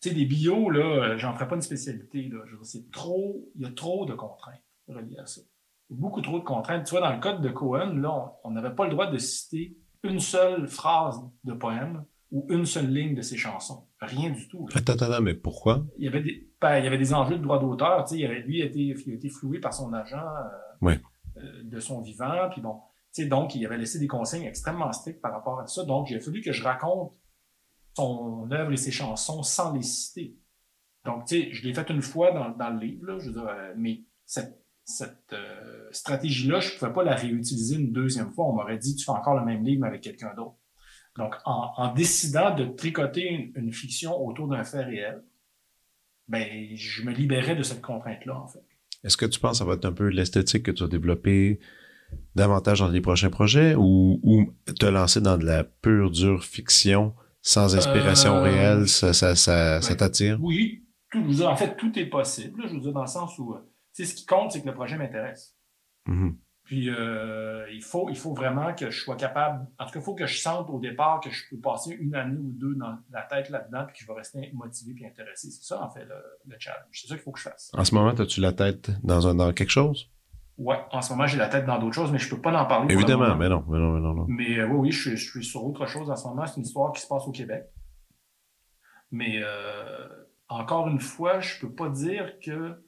[0.00, 2.28] tu sais, des bios, là, euh, j'en ferai pas une spécialité.
[2.28, 2.38] Là.
[2.62, 5.42] C'est trop, il y a trop de contraintes reliées à ça.
[5.90, 6.84] Beaucoup trop de contraintes.
[6.86, 9.76] Tu vois, dans le code de Cohen, là, on- n'avait pas le droit de citer
[10.04, 13.86] une seule phrase de poème ou une seule ligne de ses chansons.
[14.00, 14.66] Rien du tout.
[14.68, 14.76] là.
[14.78, 15.84] Attends, attends, mais pourquoi?
[15.98, 18.04] Il y avait des, ben, il y avait des enjeux de droit d'auteur.
[18.04, 20.48] Tu sais, il avait, lui, a été, il a été floué par son agent euh,
[20.86, 21.00] Ouais.
[21.38, 22.48] euh, de son vivant.
[22.52, 22.76] Puis bon,
[23.12, 25.84] tu sais, donc, il avait laissé des consignes extrêmement strictes par rapport à ça.
[25.84, 27.12] Donc, il a fallu que je raconte
[27.96, 30.36] son œuvre et ses chansons sans les citer.
[31.04, 33.32] Donc, tu sais, je l'ai fait une fois dans, dans le livre, là, je veux
[33.32, 34.59] dire, euh, mais cette,
[34.90, 38.46] cette euh, stratégie-là, je ne pouvais pas la réutiliser une deuxième fois.
[38.46, 40.56] On m'aurait dit, tu fais encore le même livre mais avec quelqu'un d'autre.
[41.18, 45.22] Donc, en, en décidant de tricoter une, une fiction autour d'un fait réel,
[46.28, 48.62] ben, je me libérais de cette contrainte-là, en fait.
[49.02, 51.58] Est-ce que tu penses que ça va être un peu l'esthétique que tu vas développer
[52.34, 57.14] davantage dans les prochains projets ou, ou te lancer dans de la pure, dure fiction
[57.42, 59.96] sans inspiration Euh, réelle, ça, ça, ça, ça ouais.
[59.96, 60.38] t'attire?
[60.42, 62.60] Oui, tout, en fait, tout est possible.
[62.60, 63.58] là, je veux dire, dans le sens où, euh,
[63.92, 65.56] ce qui compte, c'est que le projet m'intéresse.
[66.06, 66.36] Mhm.
[66.64, 70.04] Puis euh, il faut il faut vraiment que je sois capable, en tout cas, il
[70.04, 72.96] faut que je sente au départ que je peux passer une année ou deux dans
[73.10, 75.50] la tête là-dedans, puis que je vais rester motivé puis intéressé.
[75.50, 76.14] C'est ça, en fait, le,
[76.46, 76.86] le challenge.
[76.92, 77.72] C'est ça qu'il faut que je fasse.
[77.76, 80.10] En ce moment, as-tu la tête dans, un, dans quelque chose?
[80.58, 82.66] Ouais, en ce moment, j'ai la tête dans d'autres choses, mais je peux pas en
[82.66, 82.94] parler.
[82.94, 84.26] Évidemment, mais non, mais non, mais non, non.
[84.28, 86.46] Mais euh, oui, oui, je suis, je suis sur autre chose en ce moment.
[86.46, 87.64] C'est une histoire qui se passe au Québec.
[89.10, 90.06] Mais euh,
[90.48, 92.80] encore une fois, je peux pas dire que.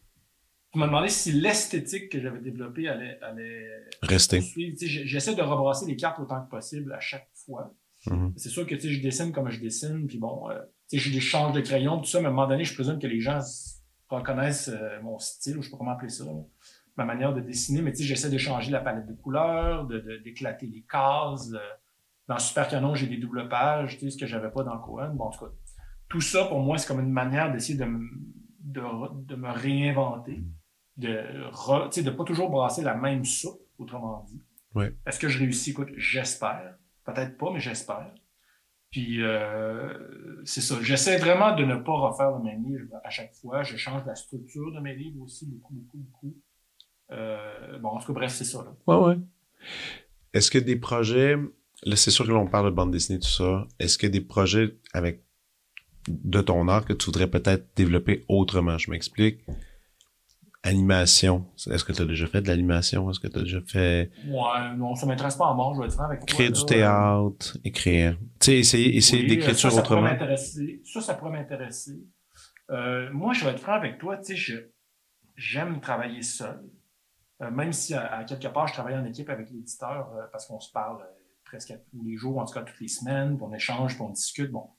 [0.73, 3.69] Tu m'as demandé si l'esthétique que j'avais développée allait, allait
[4.01, 4.41] Rester.
[5.05, 7.75] J'essaie de rebrasser les cartes autant que possible à chaque fois.
[8.07, 8.33] Mhm.
[8.37, 10.59] C'est sûr que je dessine comme je dessine, puis bon, euh,
[10.93, 13.07] j'ai des changes de crayon, tout ça, mais à un moment donné, je présume que
[13.07, 13.39] les gens
[14.09, 16.33] reconnaissent euh, mon style, ou je sais pas comment appeler ça, là,
[16.97, 20.67] ma manière de dessiner, mais j'essaie de changer la palette de couleurs, de, de- d'éclater
[20.67, 21.53] les cases.
[21.53, 21.59] euh.
[22.29, 25.13] Dans Super Canon, j'ai des doubles pages, ce que j'avais pas dans Cohen.
[25.15, 25.51] Bon, en tout cas,
[26.09, 28.81] tout ça, pour moi, c'est comme une manière d'essayer de, de,
[29.27, 30.43] de me réinventer,
[30.97, 34.43] de re, tu sais, de pas toujours brasser la même soupe, autrement dit.
[34.75, 34.95] Ouais.
[35.07, 35.71] Est-ce que je réussis?
[35.71, 36.77] Écoute, j'espère.
[37.05, 38.13] Peut-être pas, mais j'espère.
[38.91, 40.77] Puis, euh, c'est ça.
[40.83, 43.63] J'essaie vraiment de ne pas refaire le même livre à chaque fois.
[43.63, 46.37] Je change la structure de mes livres aussi, beaucoup, beaucoup, beaucoup.
[47.11, 48.63] Euh, bon, en tout cas, bref, c'est ça.
[48.63, 48.75] Là.
[48.87, 49.19] Ouais, ouais.
[50.35, 51.37] Est-ce que des projets,
[51.85, 53.67] là, c'est sûr que l'on parle de bande dessinée, tout ça.
[53.79, 55.25] Est-ce que des projets avec
[56.09, 58.77] de ton art que tu voudrais peut-être développer autrement?
[58.77, 59.41] Je m'explique.
[60.65, 61.45] Animation.
[61.71, 63.11] Est-ce que tu as déjà fait de l'animation?
[63.11, 65.87] Est-ce que tu as déjà fait Ouais, non, ça m'intéresse pas à mort, je vais
[65.87, 66.27] être franc avec toi.
[66.27, 66.53] créer là.
[66.53, 68.17] du théâtre, écrire?
[68.39, 70.11] Tu sais, essayer, essayer Oui, d'écriture ça, ça pourrait autrement.
[70.13, 70.81] m'intéresser.
[70.85, 72.01] Ça, ça pourrait m'intéresser.
[72.71, 74.69] Euh, moi, je vais être franc avec toi, tu sais, je-
[75.37, 76.63] j'aime travailler seul.
[77.43, 80.47] Euh, même si à, à quelque part, je travaille en équipe avec l'éditeur euh, parce
[80.47, 81.07] qu'on se parle euh,
[81.45, 84.03] presque à tous les jours, en tout cas toutes les semaines, puis on échange, puis
[84.03, 84.53] on discute.
[84.53, 84.71] Bon.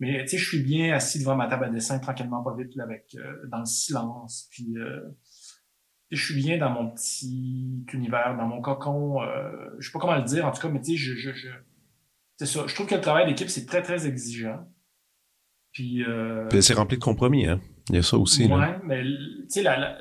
[0.00, 2.74] Mais tu sais, je suis bien assis devant ma table à dessin, tranquillement, pas vite,
[2.76, 4.48] là, avec euh, dans le silence.
[4.50, 5.00] Puis euh,
[6.10, 9.22] je suis bien dans mon petit univers, dans mon cocon.
[9.22, 11.32] Euh, je sais pas comment le dire, en tout cas, mais tu sais, je, je,
[11.32, 11.48] je
[12.36, 12.66] c'est ça.
[12.66, 14.66] Je trouve que le travail d'équipe, c'est très, très exigeant.
[15.72, 17.60] Puis, euh, Puis c'est rempli de compromis, hein.
[17.90, 19.98] Il y a ça aussi, ouais, mais tu sais, la, la-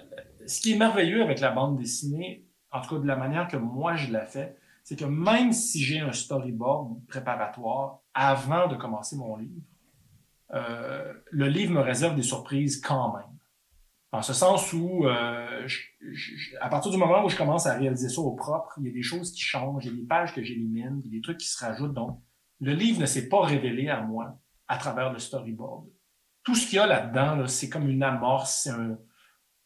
[0.47, 3.57] ce qui est merveilleux avec la bande dessinée, en tout cas de la manière que
[3.57, 9.16] moi je la fais, c'est que même si j'ai un storyboard préparatoire avant de commencer
[9.16, 9.62] mon livre,
[10.53, 13.38] euh, le livre me réserve des surprises quand même.
[14.12, 15.68] En ce sens où, euh,
[16.62, 18.93] à partir du moment où je commence à réaliser ça au propre, il y a
[18.93, 21.22] des choses qui changent, il y a des pages que j'élimine, il y a des
[21.22, 21.93] trucs qui se rajoutent.
[21.93, 22.20] Donc,
[22.60, 25.88] le livre ne s'est pas révélé à moi à travers le storyboard.
[26.43, 28.68] Tout ce qu'il y a là-dedans, là, c'est comme une amorce,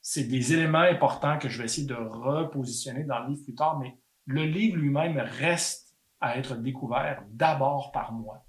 [0.01, 3.79] c'est des éléments importants que je vais essayer de repositionner dans le livre plus tard,
[3.79, 8.45] mais le livre lui-même reste à être découvert d'abord par moi.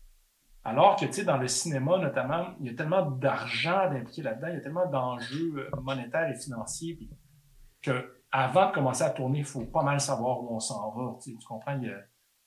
[0.66, 4.46] Alors que, tu sais, dans le cinéma, notamment, il y a tellement d'argent d'impliquer là-dedans,
[4.48, 7.10] il y a tellement d'enjeux euh, monétaires et financiers, puis
[7.82, 11.16] que avant de commencer à tourner, il faut pas mal savoir où on s'en va.
[11.22, 11.78] Tu, sais, tu comprends?
[11.80, 11.98] Il y a,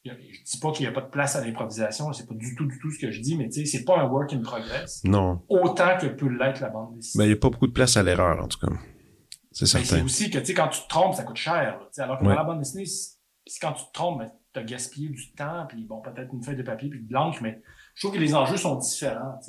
[0.03, 2.27] il y a- je dis pas qu'il n'y a pas de place à l'improvisation, c'est
[2.27, 4.07] pas du tout, du tout ce que je dis, mais tu sais, c'est pas un
[4.09, 5.43] work in progress, Non.
[5.47, 7.23] autant que peut l'être la bande dessinée.
[7.23, 8.73] Mais il n'y a pas beaucoup de place à l'erreur, en tout cas.
[9.51, 10.03] C'est c'est certain.
[10.05, 11.79] aussi que, tu sais, quand tu te trompes, ça coûte cher.
[11.79, 12.29] là, alors que Ouais.
[12.29, 13.15] dans la bande dessinée, c'est
[13.49, 16.43] c'est quand tu te trompes, ben, tu as gaspillé du temps, puis bon, peut-être une
[16.43, 17.61] feuille de papier, puis de l'encre, mais
[17.97, 19.39] je trouve que les enjeux sont différents.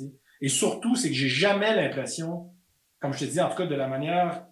[0.41, 2.51] Et surtout, c'est que j'ai jamais l'impression,
[2.99, 4.47] comme je te dis, en tout cas de la manière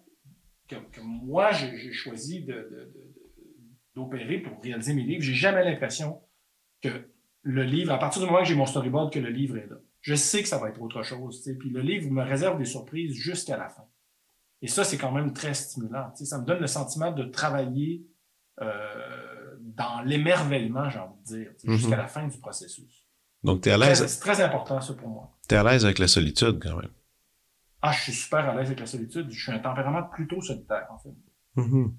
[0.68, 3.14] que, que moi j'ai choisi de- de- de- de-
[3.96, 6.20] d'opérer pour réaliser mes livres, j'ai jamais l'impression
[6.80, 7.10] que
[7.42, 9.76] le livre, à partir du moment que j'ai mon storyboard, que le livre est là.
[10.00, 11.42] Je sais que ça va être autre chose.
[11.58, 13.84] Puis le livre me réserve des surprises jusqu'à la fin.
[14.62, 16.14] Et ça, c'est quand même très stimulant.
[16.14, 18.06] Ça me donne le sentiment de travailler
[18.60, 22.97] euh, dans l'émerveillement, j'ai envie de dire, sais, jusqu'à la fin du processus.
[23.44, 25.30] Donc, t'es à Très- l'aise, C'est très important, ça, pour moi.
[25.46, 26.90] t'es à l'aise avec la solitude, quand même.
[27.82, 29.26] Ah, je suis super à l'aise avec la solitude.
[29.30, 31.14] Je suis un tempérament plutôt solitaire, en fait.
[31.56, 31.94] Mhm.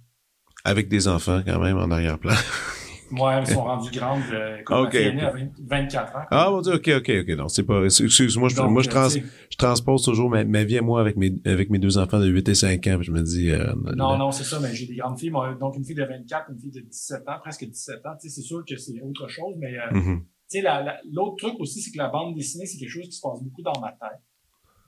[0.65, 2.33] Avec des enfants, quand même, en arrière-plan.
[3.11, 4.21] Ouais, ils sont rendus grandes.
[4.31, 5.29] Euh, écoute, Ok, ma fille aînée ok.
[5.29, 6.21] a 20 24 ans.
[6.29, 7.27] Ah, mon Dieu, ok, ok, ok.
[7.39, 10.43] Non, c'est pas, excuse-moi, je, Donc, moi, je, euh, trans, tu je transpose toujours ma,
[10.43, 12.97] ma vie à moi avec mes, avec mes deux enfants de 8 et 5 ans,
[12.97, 15.31] puis je me dis, euh, Non, non, c'est ça, mais j'ai des grandes filles.
[15.31, 18.11] Moi, donc, une fille de 24, une fille de 17 ans, presque 17 ans.
[18.21, 20.19] Tu sais, c'est sûr que c'est autre chose, mais euh, Mhm.
[20.21, 20.25] tu
[20.57, 23.13] sais, la- la- l'autre truc aussi, c'est que la bande dessinée, c'est quelque chose qui
[23.13, 24.19] se passe beaucoup dans ma tête.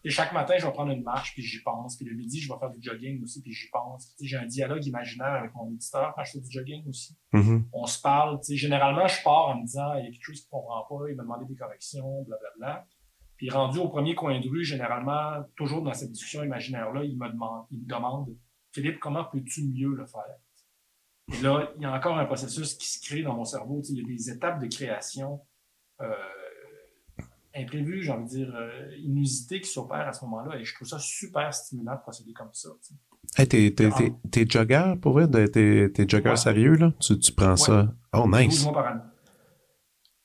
[0.03, 1.95] Et chaque matin, je vais prendre une marche, puis j'y pense.
[1.95, 4.15] Puis le midi, je vais faire du jogging aussi, puis j'y pense.
[4.19, 7.15] J'ai un dialogue imaginaire avec mon éditeur quand je fais du jogging aussi.
[7.33, 7.67] Mhm.
[7.71, 8.39] On se parle.
[8.49, 11.15] Généralement, je pars en me disant, il y a quelque chose qu'il comprend pas, il
[11.15, 12.87] m'a demandé des corrections, blablabla.
[13.37, 17.29] Puis rendu au premier coin de rue, généralement, toujours dans cette discussion imaginaire-là, il me
[17.29, 18.35] demande, il me demande,
[18.71, 20.25] Philippe, comment peux-tu mieux le faire?
[21.31, 23.81] Et là, il y a encore un processus qui se crée dans mon cerveau.
[23.89, 25.41] Il y a des étapes de création
[26.03, 27.23] euh,
[27.55, 30.57] imprévues, j'ai envie de dire, euh, inusitées qui s'opèrent à ce moment-là.
[30.59, 32.69] Et je trouve ça super stimulant de procéder comme ça.
[33.37, 35.27] Hey, t'es, t'es, t'es, t'es jogger, pour vrai?
[35.29, 36.35] T'es, t'es jogger Ouais.
[36.37, 36.93] sérieux, là?
[36.99, 37.93] Tu, tu prends ça?
[38.13, 38.63] Oh, 12 nice.
[38.63, 39.01] mois par année.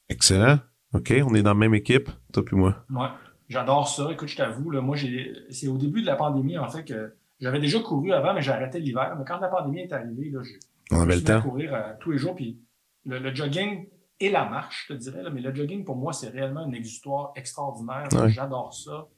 [0.08, 0.58] Excellent.
[0.94, 2.84] OK, on est dans la même équipe, toi puis moi.
[2.90, 3.08] Ouais,
[3.48, 4.08] j'adore ça.
[4.12, 7.14] Écoute, je t'avoue, là, moi, j'ai, c'est au début de la pandémie, en fait, que
[7.40, 9.14] j'avais déjà couru avant, mais j'ai arrêté l'hiver.
[9.18, 10.58] Mais quand la pandémie est arrivée, là, j'ai
[10.92, 11.42] On avait le temps.
[11.42, 12.34] courir euh, tous les jours.
[12.36, 12.60] Puis
[13.04, 13.88] le, le jogging
[14.20, 16.72] et la marche, je te dirais, là, mais le jogging, pour moi, c'est réellement un
[16.72, 18.08] exutoire extraordinaire.
[18.12, 18.30] Ouais.
[18.30, 19.08] J'adore ça.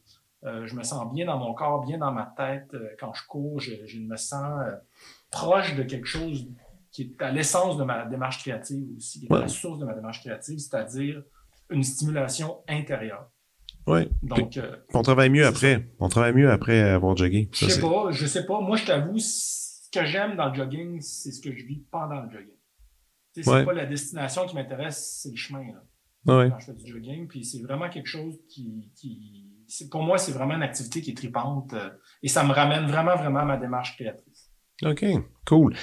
[0.45, 2.73] Euh, je me sens bien dans mon corps, bien dans ma tête.
[2.75, 4.73] Euh, quand je cours, je, je me sens euh,
[5.31, 6.49] proche de quelque chose
[6.91, 9.85] qui est à l'essence de ma démarche créative aussi, qui est à la source de
[9.85, 11.23] ma démarche créative, c'est-à-dire
[11.71, 13.29] une stimulation intérieure.
[13.87, 14.09] Oui.
[14.23, 14.59] Donc,
[14.95, 15.89] On travaille mieux après.
[15.99, 17.49] On travaille mieux après avoir jogué.
[17.53, 18.61] je sais pas, je sais pas.
[18.61, 22.23] Moi, je t'avoue, ce que j'aime dans le jogging, c'est ce que je vis pendant
[22.23, 22.58] le jogging.
[23.43, 23.65] C'est Ouais.
[23.65, 25.65] pas la destination qui m'intéresse, c'est le chemin.
[26.27, 26.51] Là, Ouais.
[26.51, 28.91] quand je fais du jogging, puis c'est vraiment quelque chose qui,
[29.91, 31.91] pour moi, c'est vraiment une activité qui est tripante euh,
[32.23, 34.51] et ça me ramène vraiment, vraiment à ma démarche créatrice.
[34.85, 35.05] OK,
[35.47, 35.75] cool.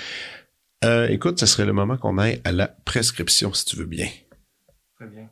[0.83, 4.07] Euh, écoute, ce serait le moment qu'on aille à la prescription, si tu veux bien.
[4.97, 5.29] Très bien.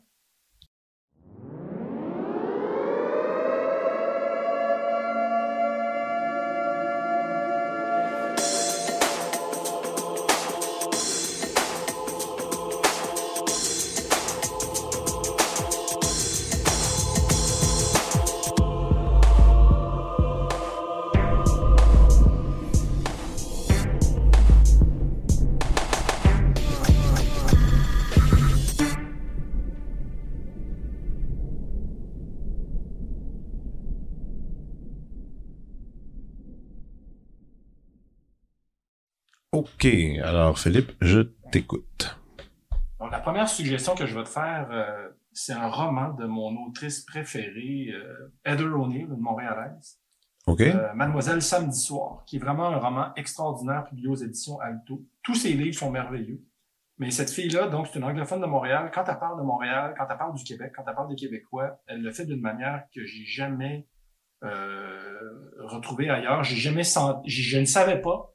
[39.53, 39.85] OK,
[40.23, 42.17] alors Philippe, je t'écoute.
[42.99, 46.65] Donc, la première suggestion que je vais te faire, euh, c'est un roman de mon
[46.65, 49.99] autrice préférée, euh, Heather O'Neill, une Montréalaise.
[50.47, 50.61] OK?
[50.61, 55.05] Euh, Mademoiselle Samedi Soir, qui est vraiment un roman extraordinaire publié aux éditions Alto.
[55.21, 56.41] Tous ses livres sont merveilleux.
[56.97, 58.89] Mais cette fille-là, donc, c'est une anglophone de Montréal.
[58.91, 61.79] Quand elle parle de Montréal, quand elle parle du Québec, quand elle parle des Québécois,
[61.85, 63.87] elle le fait d'une manière que j'ai jamais
[64.43, 66.43] euh, retrouvée ailleurs.
[66.43, 68.32] J'ai jamais senti, je ne savais pas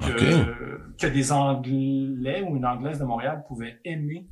[0.00, 4.26] que, que des Anglais ou une Anglaise de Montréal pouvaient aimer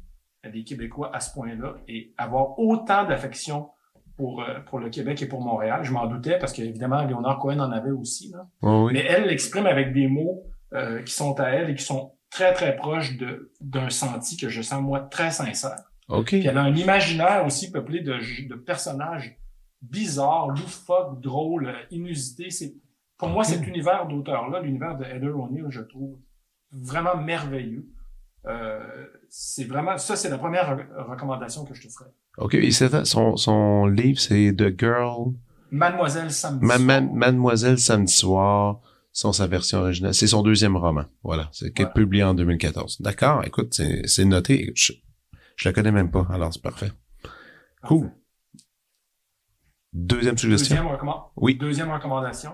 [0.53, 3.71] des Québécois à ce point-là et avoir autant d'affection
[4.17, 5.81] pour, euh, pour le Québec et pour Montréal.
[5.85, 8.31] Je m'en doutais parce qu'évidemment, Léonard Cohen en avait aussi.
[8.31, 8.47] Là.
[8.63, 8.95] Oh, oui.
[8.95, 10.43] Mais elle l'exprime avec des mots
[10.75, 14.49] euh, qui sont à elle et qui sont très, très proches de, d'un senti que
[14.49, 15.79] je sens, moi, très sincère.
[16.09, 16.27] OK.
[16.27, 19.39] Puis elle a un imaginaire aussi peuplé de, de personnages
[19.83, 22.51] bizarres, loufoques, drôles, euh, inusités.
[22.51, 22.75] C'est,
[23.19, 26.19] pour moi, cet univers d'auteur-là, l'univers de Heather O'Neill, je trouve
[26.73, 27.87] vraiment merveilleux.
[28.47, 28.81] Euh,
[29.29, 32.11] c'est vraiment, ça, c'est la première re- recommandation que je te ferai.
[32.39, 35.33] OK, et c'est- son, son livre, c'est The Girl,
[35.71, 36.65] Mademoiselle Samedi.
[36.65, 38.81] Ma- Mademoiselle Samedi Soir,
[39.13, 40.15] sont sa version originale.
[40.15, 41.05] C'est son deuxième roman.
[41.25, 41.49] Voilà.
[41.53, 41.95] C'est qui est Voilà.
[41.95, 43.01] publié en 2014.
[43.01, 43.45] D'accord.
[43.45, 44.71] Écoute, c'est c'est noté.
[44.77, 44.93] Je,
[45.57, 46.25] je la connais même pas.
[46.31, 46.93] Alors, c'est parfait.
[47.83, 48.13] Cool.
[49.93, 50.77] Deuxième suggestion.
[50.77, 51.57] Deuxième, Oui.
[51.57, 52.53] Deuxième recommandation,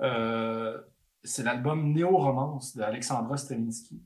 [0.00, 0.80] euh,
[1.24, 4.02] c'est l'album Néo-Romance d'Alexandra Strelinski,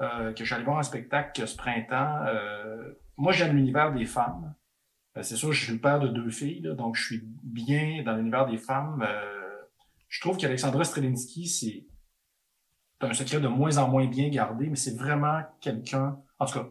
[0.00, 2.24] euh, que allé voir un spectacle ce printemps.
[2.26, 4.54] Euh, moi, j'aime l'univers des femmes.
[5.16, 8.02] Euh, c'est sûr, je suis le père de deux filles, là, donc je suis bien
[8.02, 9.04] dans l'univers des femmes.
[9.06, 9.60] Euh,
[10.08, 11.86] je trouve qu'Alexandra Strelinski, c'est
[13.00, 16.18] un secret de moins en moins bien gardé, mais c'est vraiment quelqu'un.
[16.38, 16.68] En tout cas,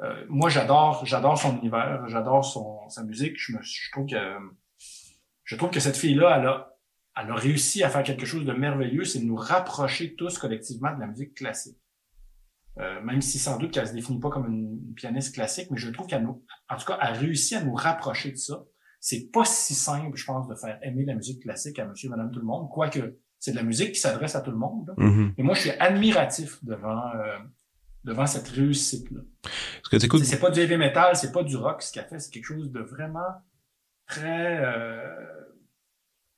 [0.00, 3.34] euh, moi, j'adore, j'adore son univers, j'adore son sa musique.
[3.38, 4.36] Je, me, je trouve que
[5.44, 6.69] je trouve que cette fille-là, elle a,
[7.20, 10.94] elle a réussi à faire quelque chose de merveilleux, c'est de nous rapprocher tous collectivement
[10.94, 11.78] de la musique classique.
[12.78, 15.90] Euh, même si sans doute qu'elle se définit pas comme une pianiste classique, mais je
[15.90, 18.64] trouve qu'elle nous, en tout cas, elle réussit à nous rapprocher de ça.
[19.00, 22.30] C'est pas si simple, je pense, de faire aimer la musique classique à monsieur, madame,
[22.30, 24.94] tout le monde, quoique c'est de la musique qui s'adresse à tout le monde.
[24.98, 25.34] Mhm.
[25.36, 27.38] Et moi, je suis admiratif devant, euh,
[28.04, 29.20] devant cette réussite-là.
[29.98, 30.24] T'écoutes...
[30.24, 31.82] C'est pas du heavy metal, c'est pas du rock.
[31.82, 33.32] Ce qu'elle fait, c'est quelque chose de vraiment
[34.06, 35.40] très, euh,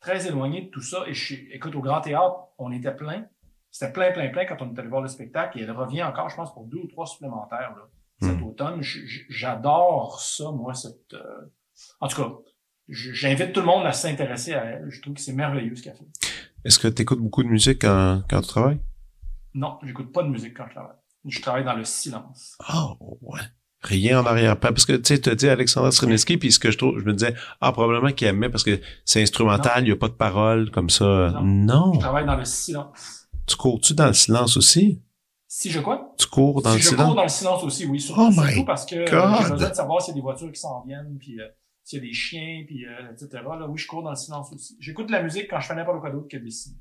[0.03, 1.05] très éloigné de tout ça.
[1.07, 3.25] Et je, écoute, au Grand Théâtre, on était plein.
[3.71, 5.59] C'était plein, plein, plein quand on est allé voir le spectacle.
[5.59, 7.89] Et elle revient encore, je pense, pour deux ou trois supplémentaires là,
[8.21, 8.45] cet Hmm.
[8.45, 8.83] automne.
[8.83, 11.15] J'adore ça, moi, cette.
[11.15, 11.51] euh,
[12.01, 12.31] En tout cas,
[12.89, 14.91] j'invite tout le monde à s'intéresser à elle.
[14.91, 16.05] Je trouve que c'est merveilleux ce qu'elle fait.
[16.65, 18.81] Est-ce que t'écoutes beaucoup de musique quand, quand tu travailles?
[19.55, 20.97] Non, j'écoute pas de musique quand je travaille.
[21.25, 22.57] Je travaille dans le silence.
[22.75, 23.41] Oh, ouais.
[23.83, 24.71] Rien en arrière-plan.
[24.71, 27.05] Parce que, tu sais, tu as dit Alexandra Sremensky, puis ce que je trouve, je
[27.05, 30.15] me disais, ah, probablement qu'il aimait parce que c'est instrumental, il n'y a pas de
[30.15, 31.33] paroles comme ça.
[31.35, 31.43] Non.
[31.43, 31.93] Non.
[31.95, 33.29] Je travaille dans le silence.
[33.47, 35.03] Tu cours-tu dans le silence aussi?
[35.49, 36.15] Si je quoi?
[36.17, 37.07] Tu cours dans si le je silence?
[37.07, 38.01] cours dans le silence aussi, oui.
[38.01, 40.51] Surtout, Oh my surtout parce que j'ai besoin de savoir s'il y a des voitures
[40.53, 41.45] qui s'en viennent, puis euh,
[41.85, 43.43] s'il y a des chiens, puis euh, etc.
[43.45, 44.77] Là, oui, je cours dans le silence aussi.
[44.81, 46.77] J'écoute de la musique quand je fais n'importe quoi d'autre que dessiner.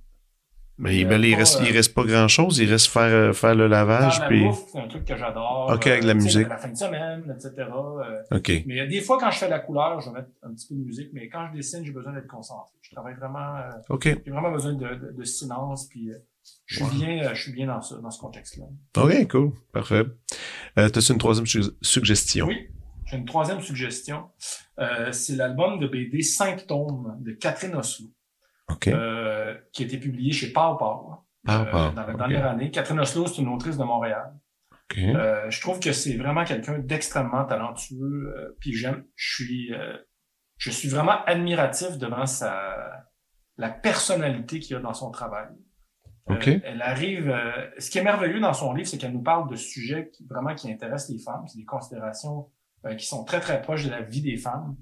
[0.82, 2.58] Mais, euh, ben, il reste, euh, il reste pas grand-chose.
[2.60, 4.46] Il reste faire, euh, faire le lavage, Faire la puis...
[4.72, 5.72] c'est un truc que j'adore.
[5.74, 6.48] Ok, avec la tu musique.
[6.50, 7.54] La fin de semaine, etc.
[7.72, 8.52] euh, OK.
[8.66, 10.76] mais euh, des fois, quand je fais la couleur, je vais mettre un petit peu
[10.76, 12.72] de musique, mais quand je dessine, j'ai besoin d'être concentré.
[12.82, 14.04] Je travaille vraiment, euh, OK.
[14.26, 16.18] j'ai vraiment besoin de, de, de silence, puis euh,
[16.66, 16.92] je suis Wow.
[16.92, 18.66] bien, euh, je suis bien dans ce, dans ce contexte-là.
[18.98, 19.52] OK, cool.
[19.72, 20.04] Parfait.
[20.80, 22.48] Euh, T'as-tu une troisième su- suggestion?
[22.48, 22.68] Oui,
[23.06, 24.24] j'ai une troisième suggestion.
[24.80, 28.08] Euh, c'est l'album de BD Symptômes de Catherine Oslo,
[28.94, 31.14] Euh, qui a été publié chez Pau Pau,
[31.48, 32.72] Ah, euh, dans la dernière année.
[32.72, 34.34] Catherine Oslo, c'est une autrice de Montréal.
[35.16, 38.34] Euh, je trouve que c'est vraiment quelqu'un d'extrêmement talentueux.
[38.38, 39.98] euh, puis j'aime, je suis, euh,
[40.58, 43.06] je suis vraiment admiratif devant sa,
[43.58, 45.48] la personnalité qu'il y a dans son travail.
[46.64, 47.34] Elle arrive.
[47.80, 50.54] ce qui est merveilleux dans son livre, c'est qu'elle nous parle de sujets qui, vraiment
[50.56, 51.44] qui intéressent les femmes.
[51.48, 52.50] C'est des considérations
[52.98, 54.76] qui sont très très proches de la vie des femmes.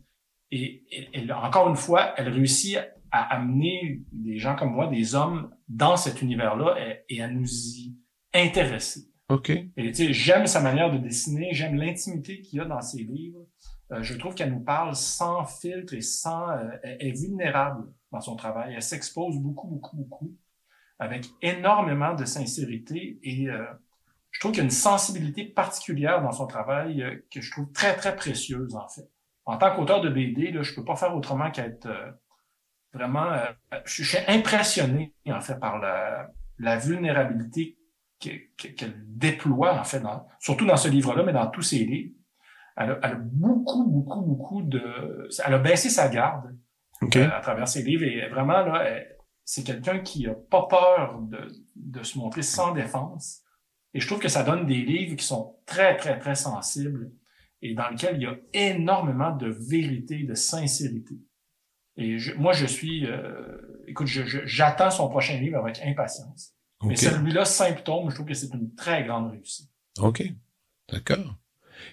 [0.51, 2.77] Et, et- et encore une fois, elle réussit
[3.11, 7.47] à amener des gens comme moi, des hommes, dans cet univers-là et, et à nous
[7.47, 7.95] y
[8.33, 9.09] intéresser.
[9.29, 9.49] OK.
[9.49, 13.03] Et tu sais, j'aime sa manière de dessiner, j'aime l'intimité qu'il y a dans ses
[13.03, 13.45] livres.
[13.91, 17.85] Euh, je trouve qu'elle nous parle sans filtre et sans, euh, elle elle est vulnérable
[18.11, 18.73] dans son travail.
[18.75, 20.35] Elle s'expose beaucoup, beaucoup, beaucoup,
[20.99, 23.63] avec énormément de sincérité et euh,
[24.31, 27.71] je trouve qu'il y a une sensibilité particulière dans son travail euh, que je trouve
[27.71, 29.09] très, très précieuse en fait.
[29.45, 32.11] En tant qu'auteur de BD, là, je peux pas faire autrement qu'être euh,
[32.93, 33.45] vraiment, euh,
[33.85, 37.77] je, suis impressionné en fait par la, la vulnérabilité
[38.19, 41.85] que- que- qu'elle déploie, en fait, dans, surtout dans ce livre-là, mais dans tous ses
[41.85, 42.13] livres.
[42.77, 45.27] Elle a, elle a beaucoup, beaucoup, beaucoup de...
[45.45, 46.55] Elle a baissé sa garde
[47.01, 47.15] OK.
[47.17, 48.85] euh, à travers ses livres et vraiment, là,
[49.43, 53.41] c'est quelqu'un qui a pas peur de, de se montrer sans défense.
[53.93, 57.11] Et je trouve que ça donne des livres qui sont très, très, très sensibles
[57.61, 61.15] et dans lesquels il y a énormément de vérité, de sincérité.
[62.01, 63.05] Et je- moi, je suis...
[63.05, 66.53] euh, écoute, j'attends son prochain livre avec impatience.
[66.83, 66.97] Mais OK.
[66.97, 69.69] celui-là, Symptômes, je trouve que c'est une très grande réussite.
[69.99, 70.23] OK.
[70.91, 71.35] D'accord.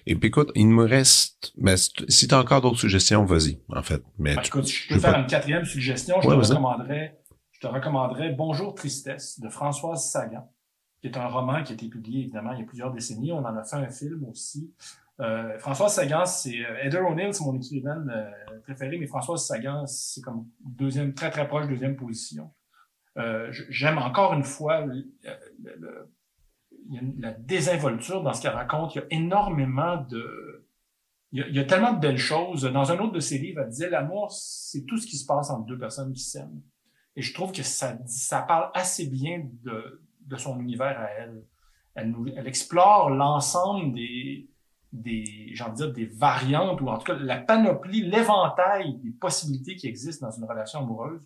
[0.05, 1.51] Et puis écoute, il me reste...
[1.57, 4.01] Ben, si t- si t'as encore d'autres suggestions, vas-y, en fait.
[4.17, 6.21] Mais Ben, tu- écoute, je peux faire pas- une quatrième suggestion.
[6.21, 7.19] Je Ouais, te recommanderais,
[7.51, 10.49] je te recommanderais Bonjour Tristesse de Françoise Sagan,
[11.01, 13.31] qui est un roman qui a été publié évidemment il y a plusieurs décennies.
[13.33, 14.73] On en a fait un film aussi.
[15.19, 19.87] Euh, Françoise Sagan, c'est euh, Heather O'Neill, c'est mon écrivaine euh, préférée, mais Françoise Sagan,
[19.87, 22.53] c'est comme deuxième, très très proche deuxième position.
[23.17, 24.85] Euh, J'aime encore une fois
[27.17, 28.93] la désinvolture dans ce qu'elle raconte.
[28.93, 30.63] Il y a énormément de
[31.33, 32.63] il y, a, tellement de belles choses.
[32.63, 35.49] Dans un autre de ses livres, elle disait l'amour, c'est tout ce qui se passe
[35.49, 36.61] entre deux personnes qui s'aiment.
[37.17, 37.97] Et je trouve que ça,
[38.47, 41.43] parle assez bien de, son univers à elle.
[41.95, 44.47] Elle explore l'ensemble des,
[44.93, 49.11] des, j'ai envie de dire, des variantes, ou en tout cas la panoplie, l'éventail des
[49.11, 51.21] possibilités qui existent dans une relation amoureuse,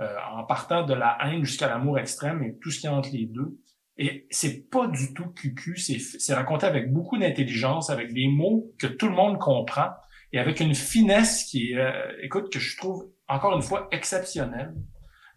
[0.00, 3.10] euh, en partant de la haine jusqu'à l'amour extrême et tout ce qui est entre
[3.12, 3.58] les deux.
[3.98, 8.86] Et c'est pas du tout cucu, c'est, raconté avec beaucoup d'intelligence, avec des mots que
[8.86, 9.90] tout le monde comprend
[10.32, 14.74] et avec une finesse qui est, euh, écoute, que je trouve encore une fois exceptionnelle.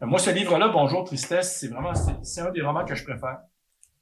[0.02, 1.94] Euh, moi, ce livre-là, Bonjour Tristesse, c'est vraiment,
[2.24, 3.40] c'est un des romans que je préfère.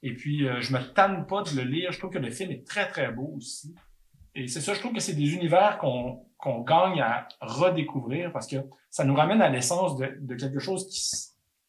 [0.03, 1.91] Et puis, euh, je me tanne pas de le lire.
[1.91, 3.75] Je trouve que le film est très, très beau aussi.
[4.33, 8.47] Et c'est ça, je trouve que c'est des univers qu'on, qu'on gagne à redécouvrir parce
[8.47, 8.57] que
[8.89, 11.03] ça nous ramène à l'essence de, de quelque chose qui,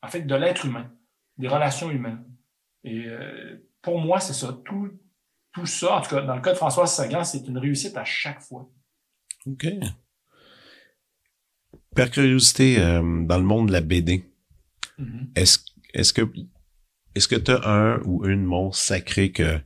[0.03, 0.91] en fait, de l'être humain,
[1.39, 2.25] des relations humaines.
[2.85, 4.59] Et euh, pour moi, c'est ça.
[4.65, 4.91] Tout,
[5.53, 8.05] tout ça, en tout cas, dans le cas de Françoise Sagan, c'est une réussite à
[8.05, 8.71] chaque fois.
[9.47, 9.67] OK.
[11.95, 14.25] Par curiosité, euh, dans le monde de la BD,
[15.35, 15.59] est-ce
[15.93, 16.23] est-ce que
[17.15, 19.59] est-ce que t'as un ou une monstre sacré que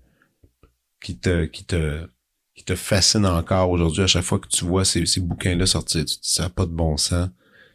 [1.03, 2.09] qui te qui te
[2.55, 4.03] qui te fascine encore aujourd'hui?
[4.03, 6.49] À chaque fois que tu vois ces, ces bouquins-là sortir, tu te dis ça n'a
[6.51, 7.29] pas de bon sens.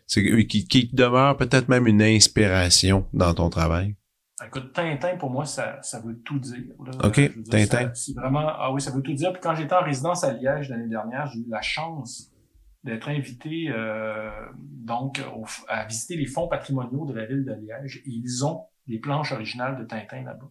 [0.07, 3.95] C'est qui, qui demeure peut-être même une inspiration dans ton travail.
[4.41, 6.63] Euh, écoute, Tintin, pour moi, ça, ça veut tout dire.
[6.86, 7.07] là.
[7.07, 7.67] OK, dire, Tintin.
[7.88, 9.32] ça- C'est vraiment, ah oui, ça veut tout dire.
[9.32, 12.30] Puis quand j'étais en résidence à Liège l'année dernière, j'ai eu la chance
[12.84, 15.21] d'être invité euh, donc
[15.67, 17.97] à visiter les fonds patrimoniaux de la ville de Liège.
[18.05, 20.49] Et ils ont des planches originales de Tintin là-bas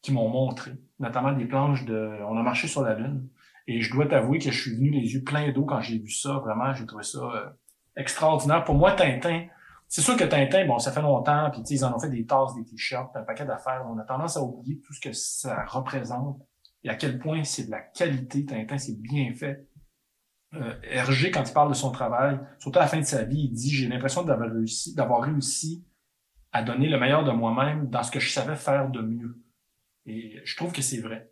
[0.00, 2.18] qui m'ont montré, notamment des planches de...
[2.28, 3.28] On a marché sur la Lune.
[3.66, 6.10] Et je dois t'avouer que je suis venu les yeux pleins d'eau quand j'ai vu
[6.10, 6.38] ça.
[6.38, 7.50] Vraiment, j'ai trouvé ça euh,
[7.96, 8.64] extraordinaire.
[8.64, 9.46] Pour moi, Tintin,
[9.88, 12.54] c'est sûr que Tintin, bon, ça fait longtemps, puis ils en ont fait des tasses,
[12.54, 13.84] des t-shirts, un paquet d'affaires.
[13.90, 16.40] On a tendance à oublier tout ce que ça représente
[16.84, 18.46] et à quel point c'est de la qualité.
[18.46, 19.67] Tintin, c'est bien fait.
[20.54, 23.44] Euh, Hergé, quand il parle de son travail, surtout à la fin de sa vie,
[23.44, 25.84] il dit J'ai l'impression d'avoir réussi, d'avoir réussi
[26.52, 29.38] à donner le meilleur de moi-même dans ce que je savais faire de mieux.
[30.06, 31.30] Et je trouve que c'est vrai.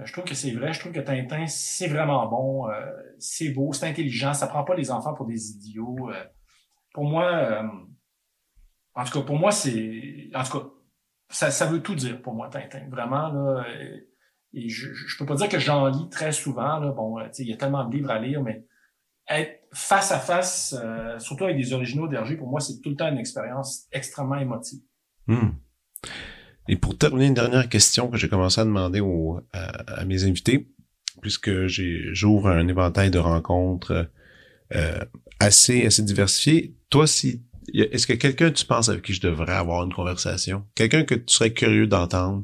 [0.00, 0.72] Euh, Je trouve que c'est vrai.
[0.72, 2.68] Je trouve que Tintin, c'est vraiment bon.
[2.70, 4.34] euh, c'est beau, c'est intelligent.
[4.34, 6.10] Ça prend pas les enfants pour des idiots.
[6.10, 6.24] euh.
[6.94, 7.62] pour moi, euh,
[8.94, 10.30] en tout cas, pour moi, c'est.
[10.34, 10.66] En tout cas,
[11.30, 12.88] ça, ça veut tout dire pour moi, Tintin.
[12.90, 13.64] Vraiment, là.
[14.54, 16.78] Et je, je peux pas dire que j'en lis très souvent.
[16.78, 16.92] Là.
[16.92, 18.64] Bon, euh, il y a tellement de livres à lire, mais
[19.28, 22.96] être face à face, euh, surtout avec des originaux d'Hergé, pour moi, c'est tout le
[22.96, 24.80] temps une expérience extrêmement émotive.
[25.26, 25.50] Hmm.
[26.68, 30.68] Et pour terminer, une dernière question que j'ai commencé à demander aux- à, mes invités,
[31.20, 34.08] puisque j'ouvre un éventail de rencontres
[34.74, 35.04] euh,
[35.40, 36.74] assez assez diversifié.
[36.88, 37.42] Toi, si
[37.72, 41.34] est-ce que quelqu'un tu penses avec qui je devrais avoir une conversation, quelqu'un que tu
[41.34, 42.42] serais curieux d'entendre?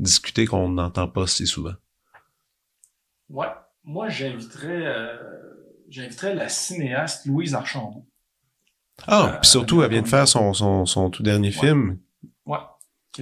[0.00, 1.74] Discuter qu'on n'entend pas si souvent.
[3.28, 3.46] Ouais.
[3.84, 5.16] Moi, j'inviterais, euh,
[5.88, 8.06] j'inviterais la cinéaste Louise Archambault.
[9.06, 11.98] Ah, Euh, puis surtout, elle vient de faire son son, son tout dernier film.
[12.44, 12.58] Ouais.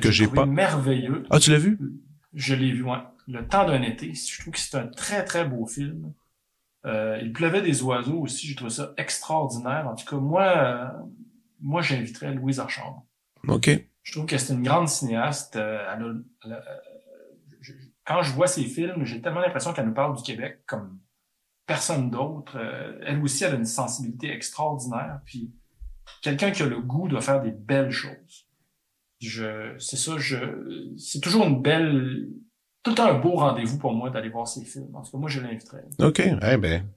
[0.00, 1.24] Que j'ai pas- merveilleux.
[1.30, 1.78] Ah, tu l'as vu?
[2.34, 2.98] Je l'ai vu, ouais.
[3.26, 4.12] Le temps d'un été.
[4.14, 6.12] Je trouve que c'est un très, très beau film.
[6.86, 8.46] Euh, il pleuvait des oiseaux aussi.
[8.46, 9.86] J'ai trouvé ça extraordinaire.
[9.88, 10.92] En tout cas, moi,
[11.60, 13.06] moi, j'inviterais Louise Archambault.
[13.46, 13.70] Ok.
[14.08, 15.56] Je trouve que c'est une grande cinéaste.
[15.56, 15.84] euh,
[16.46, 16.60] euh,
[18.06, 20.98] quand je vois ses films, j'ai tellement l'impression qu'elle nous parle du Québec comme
[21.66, 22.56] personne d'autre.
[22.56, 25.20] Euh, elle aussi, elle a une sensibilité extraordinaire.
[25.26, 25.52] Puis
[26.22, 28.48] quelqu'un qui a le goût de faire des belles choses.
[29.20, 30.12] C'est ça,
[30.96, 32.30] c'est toujours une belle,
[32.82, 34.88] tout le temps un beau rendez-vous pour moi d'aller voir ses films.
[34.94, 35.84] En tout cas, moi, je l'inviterais.
[35.98, 36.20] Ok.
[36.20, 36.88] Eh ben,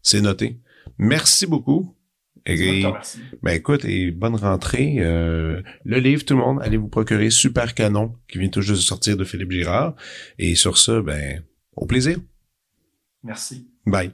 [0.00, 0.62] c'est noté.
[0.96, 1.94] Merci beaucoup.
[2.46, 2.84] Et,
[3.42, 4.96] ben écoute, et bonne rentrée.
[4.98, 8.80] Euh, le livre, tout le monde, allez vous procurer Super Canon, qui vient tout juste
[8.80, 9.94] de sortir de Philippe Girard.
[10.38, 11.42] Et sur ce, ben,
[11.74, 12.18] au plaisir.
[13.22, 13.66] Merci.
[13.86, 14.12] Bye.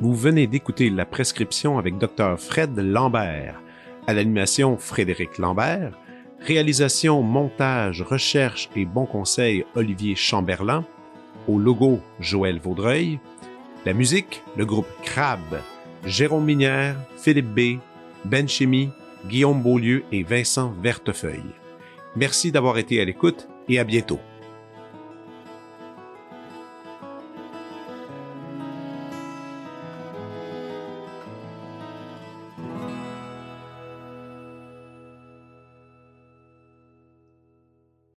[0.00, 2.38] Vous venez d'écouter La Prescription avec Dr.
[2.38, 3.62] Fred Lambert.
[4.06, 5.98] À l'animation, Frédéric Lambert.
[6.40, 10.84] Réalisation, montage, recherche et bons conseils, Olivier Chamberlain.
[11.48, 13.18] Au logo, Joël Vaudreuil.
[13.84, 15.60] La musique, le groupe Crab.
[16.06, 17.78] Jérôme Minière, Philippe B.,
[18.24, 18.88] Ben Chimie,
[19.26, 21.52] Guillaume Beaulieu et Vincent Vertefeuille.
[22.16, 24.20] Merci d'avoir été à l'écoute et à bientôt.